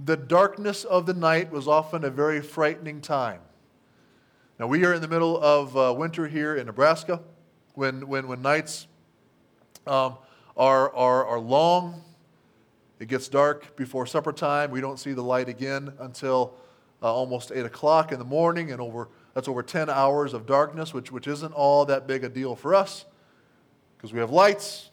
the 0.00 0.16
darkness 0.16 0.84
of 0.84 1.06
the 1.06 1.14
night 1.14 1.52
was 1.52 1.68
often 1.68 2.04
a 2.04 2.10
very 2.10 2.40
frightening 2.40 3.00
time. 3.00 3.40
Now, 4.58 4.66
we 4.66 4.84
are 4.84 4.94
in 4.94 5.00
the 5.00 5.08
middle 5.08 5.40
of 5.40 5.76
uh, 5.76 5.94
winter 5.96 6.26
here 6.26 6.56
in 6.56 6.66
Nebraska 6.66 7.20
when, 7.74 8.08
when, 8.08 8.26
when 8.26 8.42
nights 8.42 8.88
um, 9.86 10.16
are, 10.56 10.92
are, 10.94 11.24
are 11.24 11.38
long. 11.38 12.02
It 13.02 13.08
gets 13.08 13.26
dark 13.26 13.74
before 13.74 14.06
supper 14.06 14.32
time. 14.32 14.70
We 14.70 14.80
don't 14.80 14.96
see 14.96 15.12
the 15.12 15.24
light 15.24 15.48
again 15.48 15.92
until 15.98 16.54
uh, 17.02 17.12
almost 17.12 17.50
8 17.52 17.66
o'clock 17.66 18.12
in 18.12 18.20
the 18.20 18.24
morning 18.24 18.70
and 18.70 18.80
over 18.80 19.08
that's 19.34 19.48
over 19.48 19.60
10 19.60 19.90
hours 19.90 20.34
of 20.34 20.46
darkness, 20.46 20.94
which, 20.94 21.10
which 21.10 21.26
isn't 21.26 21.52
all 21.52 21.84
that 21.86 22.06
big 22.06 22.22
a 22.22 22.28
deal 22.28 22.54
for 22.54 22.76
us 22.76 23.04
because 23.96 24.12
we 24.12 24.20
have 24.20 24.30
lights. 24.30 24.90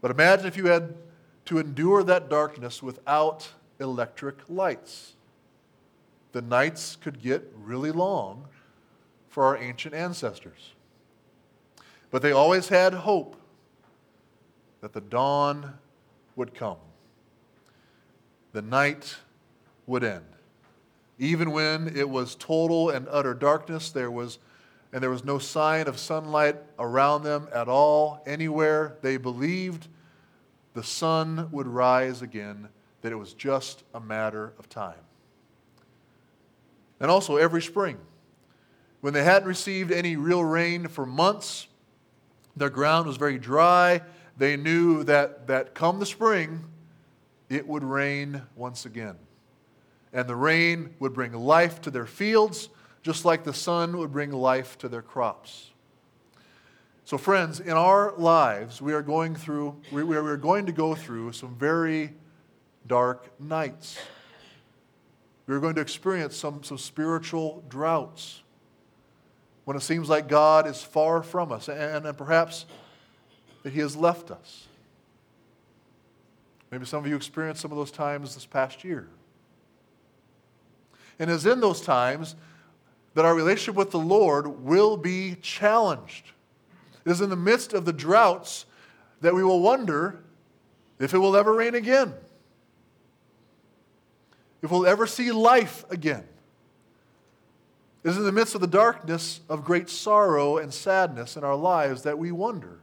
But 0.00 0.10
imagine 0.10 0.46
if 0.46 0.56
you 0.56 0.66
had 0.66 0.96
to 1.44 1.58
endure 1.58 2.02
that 2.02 2.28
darkness 2.28 2.82
without 2.82 3.48
electric 3.78 4.38
lights. 4.48 5.14
The 6.32 6.42
nights 6.42 6.96
could 6.96 7.22
get 7.22 7.48
really 7.56 7.92
long 7.92 8.48
for 9.28 9.44
our 9.44 9.56
ancient 9.56 9.94
ancestors. 9.94 10.72
But 12.10 12.22
they 12.22 12.32
always 12.32 12.66
had 12.66 12.92
hope 12.92 13.36
that 14.80 14.92
the 14.92 15.00
dawn 15.00 15.74
would 16.34 16.52
come, 16.52 16.78
the 18.56 18.62
night 18.62 19.16
would 19.86 20.02
end. 20.02 20.24
Even 21.18 21.50
when 21.50 21.94
it 21.94 22.08
was 22.08 22.34
total 22.34 22.88
and 22.88 23.06
utter 23.10 23.34
darkness, 23.34 23.90
there 23.90 24.10
was, 24.10 24.38
and 24.94 25.02
there 25.02 25.10
was 25.10 25.26
no 25.26 25.38
sign 25.38 25.86
of 25.86 25.98
sunlight 25.98 26.56
around 26.78 27.22
them 27.22 27.48
at 27.52 27.68
all, 27.68 28.22
anywhere, 28.26 28.96
they 29.02 29.18
believed 29.18 29.88
the 30.72 30.82
sun 30.82 31.50
would 31.52 31.66
rise 31.66 32.22
again, 32.22 32.70
that 33.02 33.12
it 33.12 33.16
was 33.16 33.34
just 33.34 33.84
a 33.92 34.00
matter 34.00 34.54
of 34.58 34.70
time. 34.70 35.04
And 36.98 37.10
also 37.10 37.36
every 37.36 37.60
spring, 37.60 37.98
when 39.02 39.12
they 39.12 39.22
hadn't 39.22 39.46
received 39.46 39.92
any 39.92 40.16
real 40.16 40.42
rain 40.42 40.88
for 40.88 41.04
months, 41.04 41.66
their 42.56 42.70
ground 42.70 43.06
was 43.06 43.18
very 43.18 43.38
dry. 43.38 44.00
They 44.38 44.56
knew 44.56 45.04
that, 45.04 45.46
that 45.48 45.74
come 45.74 45.98
the 45.98 46.06
spring, 46.06 46.64
it 47.48 47.66
would 47.66 47.84
rain 47.84 48.42
once 48.56 48.86
again 48.86 49.16
and 50.16 50.26
the 50.26 50.34
rain 50.34 50.94
would 50.98 51.12
bring 51.12 51.32
life 51.34 51.80
to 51.82 51.90
their 51.90 52.06
fields, 52.06 52.70
just 53.02 53.26
like 53.26 53.44
the 53.44 53.52
sun 53.52 53.98
would 53.98 54.12
bring 54.12 54.32
life 54.32 54.78
to 54.78 54.88
their 54.88 55.02
crops. 55.02 55.70
So, 57.04 57.18
friends, 57.18 57.60
in 57.60 57.72
our 57.72 58.14
lives, 58.16 58.80
we 58.80 58.94
are 58.94 59.02
going 59.02 59.36
through, 59.36 59.76
we, 59.92 60.02
we 60.02 60.16
are 60.16 60.38
going 60.38 60.64
to 60.66 60.72
go 60.72 60.94
through 60.94 61.32
some 61.32 61.54
very 61.54 62.14
dark 62.86 63.38
nights. 63.38 63.98
We're 65.46 65.60
going 65.60 65.74
to 65.74 65.82
experience 65.82 66.34
some, 66.34 66.64
some 66.64 66.78
spiritual 66.78 67.62
droughts 67.68 68.42
when 69.66 69.76
it 69.76 69.82
seems 69.82 70.08
like 70.08 70.28
God 70.28 70.66
is 70.66 70.82
far 70.82 71.22
from 71.22 71.52
us 71.52 71.68
and, 71.68 72.06
and 72.06 72.16
perhaps 72.16 72.64
that 73.64 73.74
He 73.74 73.80
has 73.80 73.94
left 73.96 74.30
us. 74.30 74.66
Maybe 76.76 76.84
some 76.84 77.02
of 77.02 77.08
you 77.08 77.16
experienced 77.16 77.62
some 77.62 77.72
of 77.72 77.78
those 77.78 77.90
times 77.90 78.34
this 78.34 78.44
past 78.44 78.84
year. 78.84 79.08
And 81.18 81.30
it's 81.30 81.46
in 81.46 81.60
those 81.60 81.80
times 81.80 82.36
that 83.14 83.24
our 83.24 83.34
relationship 83.34 83.76
with 83.76 83.92
the 83.92 83.98
Lord 83.98 84.62
will 84.62 84.98
be 84.98 85.36
challenged. 85.36 86.32
It 87.06 87.12
is 87.12 87.22
in 87.22 87.30
the 87.30 87.36
midst 87.36 87.72
of 87.72 87.86
the 87.86 87.94
droughts 87.94 88.66
that 89.22 89.34
we 89.34 89.42
will 89.42 89.60
wonder 89.60 90.22
if 90.98 91.14
it 91.14 91.18
will 91.18 91.34
ever 91.34 91.54
rain 91.54 91.74
again, 91.74 92.12
if 94.60 94.70
we'll 94.70 94.86
ever 94.86 95.06
see 95.06 95.32
life 95.32 95.86
again. 95.88 96.24
It 98.04 98.10
is 98.10 98.18
in 98.18 98.24
the 98.24 98.32
midst 98.32 98.54
of 98.54 98.60
the 98.60 98.66
darkness 98.66 99.40
of 99.48 99.64
great 99.64 99.88
sorrow 99.88 100.58
and 100.58 100.74
sadness 100.74 101.38
in 101.38 101.42
our 101.42 101.56
lives 101.56 102.02
that 102.02 102.18
we 102.18 102.32
wonder 102.32 102.80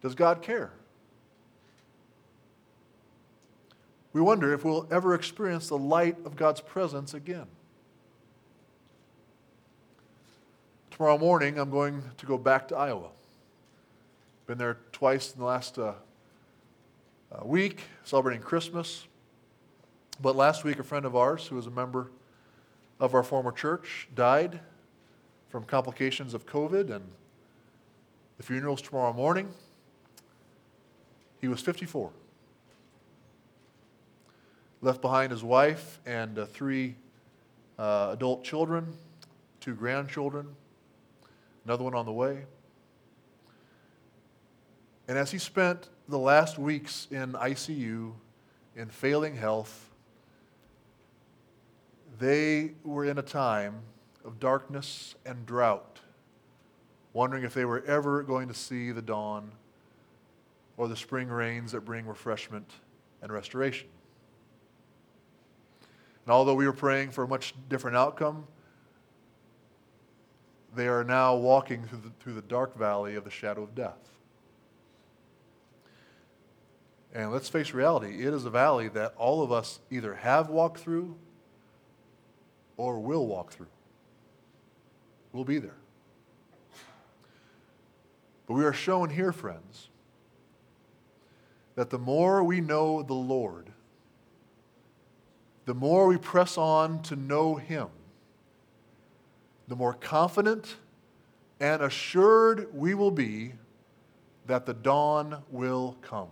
does 0.00 0.14
God 0.14 0.42
care? 0.42 0.70
We 4.12 4.20
wonder 4.20 4.52
if 4.52 4.64
we'll 4.64 4.86
ever 4.90 5.14
experience 5.14 5.68
the 5.68 5.78
light 5.78 6.16
of 6.24 6.36
God's 6.36 6.60
presence 6.60 7.14
again. 7.14 7.46
Tomorrow 10.90 11.18
morning, 11.18 11.58
I'm 11.58 11.70
going 11.70 12.02
to 12.18 12.26
go 12.26 12.36
back 12.36 12.68
to 12.68 12.76
Iowa. 12.76 13.08
Been 14.46 14.58
there 14.58 14.76
twice 14.92 15.32
in 15.32 15.38
the 15.38 15.46
last 15.46 15.78
uh, 15.78 15.94
uh, 17.32 17.44
week, 17.44 17.80
celebrating 18.04 18.42
Christmas. 18.42 19.06
But 20.20 20.36
last 20.36 20.62
week, 20.62 20.78
a 20.78 20.84
friend 20.84 21.06
of 21.06 21.16
ours 21.16 21.46
who 21.46 21.56
was 21.56 21.66
a 21.66 21.70
member 21.70 22.10
of 23.00 23.14
our 23.14 23.22
former 23.22 23.50
church 23.50 24.08
died 24.14 24.60
from 25.48 25.64
complications 25.64 26.34
of 26.34 26.46
COVID, 26.46 26.90
and 26.90 27.04
the 28.36 28.42
funeral's 28.42 28.82
tomorrow 28.82 29.12
morning. 29.12 29.48
He 31.40 31.48
was 31.48 31.60
54 31.62 32.12
left 34.82 35.00
behind 35.00 35.30
his 35.30 35.44
wife 35.44 36.00
and 36.04 36.38
uh, 36.38 36.44
three 36.44 36.96
uh, 37.78 38.10
adult 38.12 38.44
children, 38.44 38.92
two 39.60 39.74
grandchildren, 39.74 40.48
another 41.64 41.84
one 41.84 41.94
on 41.94 42.04
the 42.04 42.12
way. 42.12 42.44
And 45.08 45.16
as 45.16 45.30
he 45.30 45.38
spent 45.38 45.88
the 46.08 46.18
last 46.18 46.58
weeks 46.58 47.06
in 47.10 47.32
ICU 47.32 48.12
in 48.76 48.88
failing 48.88 49.36
health, 49.36 49.90
they 52.18 52.72
were 52.84 53.04
in 53.04 53.18
a 53.18 53.22
time 53.22 53.82
of 54.24 54.40
darkness 54.40 55.14
and 55.24 55.46
drought, 55.46 56.00
wondering 57.12 57.44
if 57.44 57.54
they 57.54 57.64
were 57.64 57.84
ever 57.86 58.22
going 58.22 58.48
to 58.48 58.54
see 58.54 58.90
the 58.90 59.02
dawn 59.02 59.52
or 60.76 60.88
the 60.88 60.96
spring 60.96 61.28
rains 61.28 61.72
that 61.72 61.84
bring 61.84 62.06
refreshment 62.06 62.70
and 63.20 63.32
restoration. 63.32 63.88
And 66.24 66.32
although 66.32 66.54
we 66.54 66.66
were 66.66 66.72
praying 66.72 67.10
for 67.10 67.24
a 67.24 67.28
much 67.28 67.54
different 67.68 67.96
outcome, 67.96 68.46
they 70.74 70.88
are 70.88 71.04
now 71.04 71.34
walking 71.36 71.84
through 71.84 71.98
the, 71.98 72.10
through 72.20 72.34
the 72.34 72.42
dark 72.42 72.76
valley 72.76 73.14
of 73.14 73.24
the 73.24 73.30
shadow 73.30 73.62
of 73.62 73.74
death. 73.74 73.98
And 77.14 77.30
let's 77.30 77.48
face 77.48 77.74
reality 77.74 78.24
it 78.26 78.32
is 78.32 78.44
a 78.44 78.50
valley 78.50 78.88
that 78.88 79.14
all 79.16 79.42
of 79.42 79.52
us 79.52 79.80
either 79.90 80.14
have 80.14 80.48
walked 80.48 80.78
through 80.78 81.16
or 82.76 82.98
will 82.98 83.26
walk 83.26 83.52
through. 83.52 83.66
We'll 85.32 85.44
be 85.44 85.58
there. 85.58 85.76
But 88.46 88.54
we 88.54 88.64
are 88.64 88.72
shown 88.72 89.10
here, 89.10 89.32
friends, 89.32 89.88
that 91.74 91.90
the 91.90 91.98
more 91.98 92.42
we 92.42 92.60
know 92.60 93.02
the 93.02 93.14
Lord, 93.14 93.71
the 95.64 95.74
more 95.74 96.06
we 96.06 96.16
press 96.16 96.58
on 96.58 97.02
to 97.02 97.16
know 97.16 97.54
Him, 97.54 97.88
the 99.68 99.76
more 99.76 99.94
confident 99.94 100.76
and 101.60 101.82
assured 101.82 102.68
we 102.74 102.94
will 102.94 103.10
be 103.10 103.52
that 104.46 104.66
the 104.66 104.74
dawn 104.74 105.42
will 105.50 105.96
come, 106.02 106.28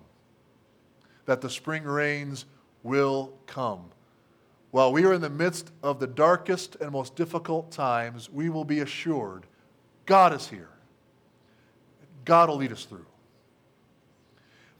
that 1.27 1.41
the 1.41 1.49
spring 1.49 1.85
rains 1.85 2.47
will 2.83 3.33
come. 3.47 3.85
While 4.73 4.93
we 4.93 5.05
are 5.05 5.13
in 5.13 5.21
the 5.21 5.31
midst 5.31 5.71
of 5.83 6.01
the 6.01 6.07
darkest 6.07 6.77
and 6.77 6.91
most 6.91 7.17
difficult 7.17 7.71
times, 7.71 8.31
we 8.31 8.49
will 8.51 8.65
be 8.65 8.81
assured 8.81 9.47
God 10.07 10.33
is 10.33 10.49
here. 10.49 10.71
God 12.25 12.49
will 12.49 12.57
lead 12.57 12.73
us 12.73 12.85
through. 12.85 13.07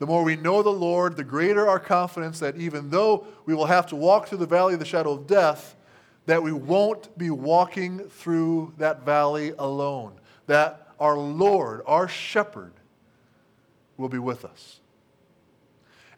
The 0.01 0.07
more 0.07 0.25
we 0.25 0.35
know 0.35 0.63
the 0.63 0.71
Lord, 0.71 1.19
the 1.19 1.25
greater 1.25 1.69
our 1.69 1.79
confidence 1.79 2.41
that 2.41 2.57
even 2.57 2.89
though 2.89 3.27
we 3.45 3.55
will 3.55 3.67
have 3.67 3.87
to 3.89 3.97
walk 3.97 4.27
through 4.29 4.39
the 4.39 4.47
valley 4.47 4.73
of 4.73 4.81
the 4.81 4.87
shadow 4.87 5.13
of 5.13 5.27
death, 5.27 5.77
that 6.25 6.43
we 6.43 6.53
won't 6.53 7.17
be 7.19 7.29
walking 7.29 7.99
through 8.09 8.73
that 8.79 9.05
valley 9.05 9.53
alone, 9.59 10.15
that 10.47 10.89
our 10.99 11.19
Lord, 11.19 11.83
our 11.87 12.09
shepherd, 12.09 12.73
will 13.99 14.09
be 14.09 14.19
with 14.19 14.43
us. 14.43 14.81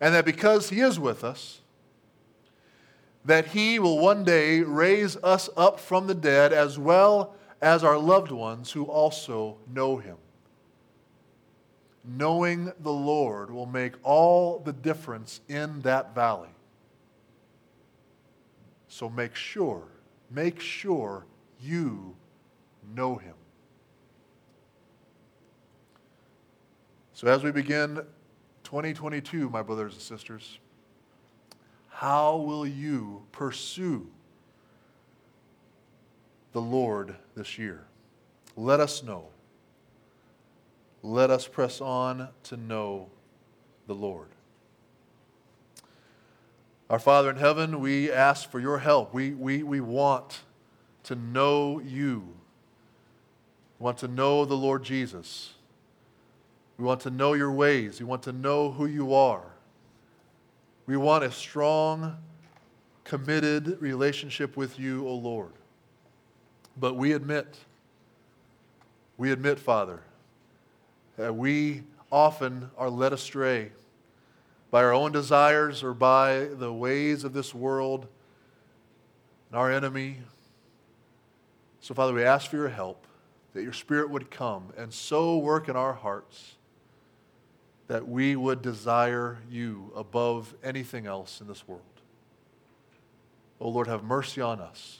And 0.00 0.14
that 0.14 0.24
because 0.24 0.70
he 0.70 0.80
is 0.80 1.00
with 1.00 1.24
us, 1.24 1.60
that 3.24 3.48
he 3.48 3.80
will 3.80 3.98
one 3.98 4.22
day 4.22 4.60
raise 4.60 5.16
us 5.24 5.50
up 5.56 5.80
from 5.80 6.06
the 6.06 6.14
dead 6.14 6.52
as 6.52 6.78
well 6.78 7.34
as 7.60 7.82
our 7.82 7.98
loved 7.98 8.30
ones 8.30 8.70
who 8.70 8.84
also 8.84 9.58
know 9.72 9.96
him. 9.96 10.18
Knowing 12.04 12.72
the 12.80 12.92
Lord 12.92 13.50
will 13.50 13.66
make 13.66 13.94
all 14.02 14.58
the 14.58 14.72
difference 14.72 15.40
in 15.48 15.80
that 15.82 16.14
valley. 16.14 16.48
So 18.88 19.08
make 19.08 19.34
sure, 19.34 19.84
make 20.30 20.60
sure 20.60 21.24
you 21.60 22.14
know 22.94 23.16
him. 23.16 23.34
So 27.14 27.28
as 27.28 27.44
we 27.44 27.52
begin 27.52 28.00
2022, 28.64 29.48
my 29.48 29.62
brothers 29.62 29.92
and 29.92 30.02
sisters, 30.02 30.58
how 31.88 32.36
will 32.36 32.66
you 32.66 33.22
pursue 33.30 34.08
the 36.52 36.60
Lord 36.60 37.14
this 37.36 37.58
year? 37.58 37.86
Let 38.56 38.80
us 38.80 39.02
know. 39.02 39.31
Let 41.02 41.30
us 41.30 41.48
press 41.48 41.80
on 41.80 42.28
to 42.44 42.56
know 42.56 43.10
the 43.86 43.94
Lord. 43.94 44.28
Our 46.88 46.98
Father 46.98 47.30
in 47.30 47.36
heaven, 47.36 47.80
we 47.80 48.12
ask 48.12 48.50
for 48.50 48.60
your 48.60 48.78
help. 48.78 49.12
We, 49.12 49.30
we, 49.30 49.62
we 49.62 49.80
want 49.80 50.40
to 51.04 51.16
know 51.16 51.80
you. 51.80 52.34
We 53.78 53.84
want 53.84 53.98
to 53.98 54.08
know 54.08 54.44
the 54.44 54.54
Lord 54.54 54.84
Jesus. 54.84 55.54
We 56.78 56.84
want 56.84 57.00
to 57.00 57.10
know 57.10 57.32
your 57.32 57.50
ways. 57.50 57.98
We 57.98 58.06
want 58.06 58.22
to 58.24 58.32
know 58.32 58.70
who 58.70 58.86
you 58.86 59.14
are. 59.14 59.44
We 60.86 60.96
want 60.96 61.24
a 61.24 61.32
strong, 61.32 62.18
committed 63.04 63.80
relationship 63.80 64.56
with 64.56 64.78
you, 64.78 65.06
O 65.06 65.14
Lord. 65.14 65.52
But 66.76 66.94
we 66.94 67.12
admit, 67.12 67.56
we 69.16 69.32
admit, 69.32 69.58
Father, 69.58 70.02
that 71.22 71.36
we 71.36 71.84
often 72.10 72.68
are 72.76 72.90
led 72.90 73.12
astray 73.12 73.70
by 74.72 74.82
our 74.82 74.92
own 74.92 75.12
desires 75.12 75.84
or 75.84 75.94
by 75.94 76.46
the 76.46 76.72
ways 76.72 77.22
of 77.22 77.32
this 77.32 77.54
world 77.54 78.08
and 79.48 79.56
our 79.56 79.70
enemy. 79.70 80.18
So, 81.80 81.94
Father, 81.94 82.12
we 82.12 82.24
ask 82.24 82.50
for 82.50 82.56
your 82.56 82.70
help, 82.70 83.06
that 83.54 83.62
your 83.62 83.72
Spirit 83.72 84.10
would 84.10 84.32
come 84.32 84.72
and 84.76 84.92
so 84.92 85.38
work 85.38 85.68
in 85.68 85.76
our 85.76 85.92
hearts 85.92 86.56
that 87.86 88.08
we 88.08 88.34
would 88.34 88.60
desire 88.60 89.38
you 89.48 89.92
above 89.94 90.56
anything 90.64 91.06
else 91.06 91.40
in 91.40 91.46
this 91.46 91.68
world. 91.68 91.82
Oh 93.60 93.68
Lord, 93.68 93.86
have 93.86 94.02
mercy 94.02 94.40
on 94.40 94.60
us 94.60 94.98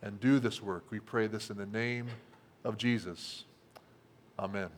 and 0.00 0.20
do 0.20 0.38
this 0.38 0.62
work. 0.62 0.84
We 0.90 1.00
pray 1.00 1.26
this 1.26 1.50
in 1.50 1.56
the 1.56 1.66
name 1.66 2.06
of 2.62 2.78
Jesus. 2.78 3.42
Amen. 4.38 4.70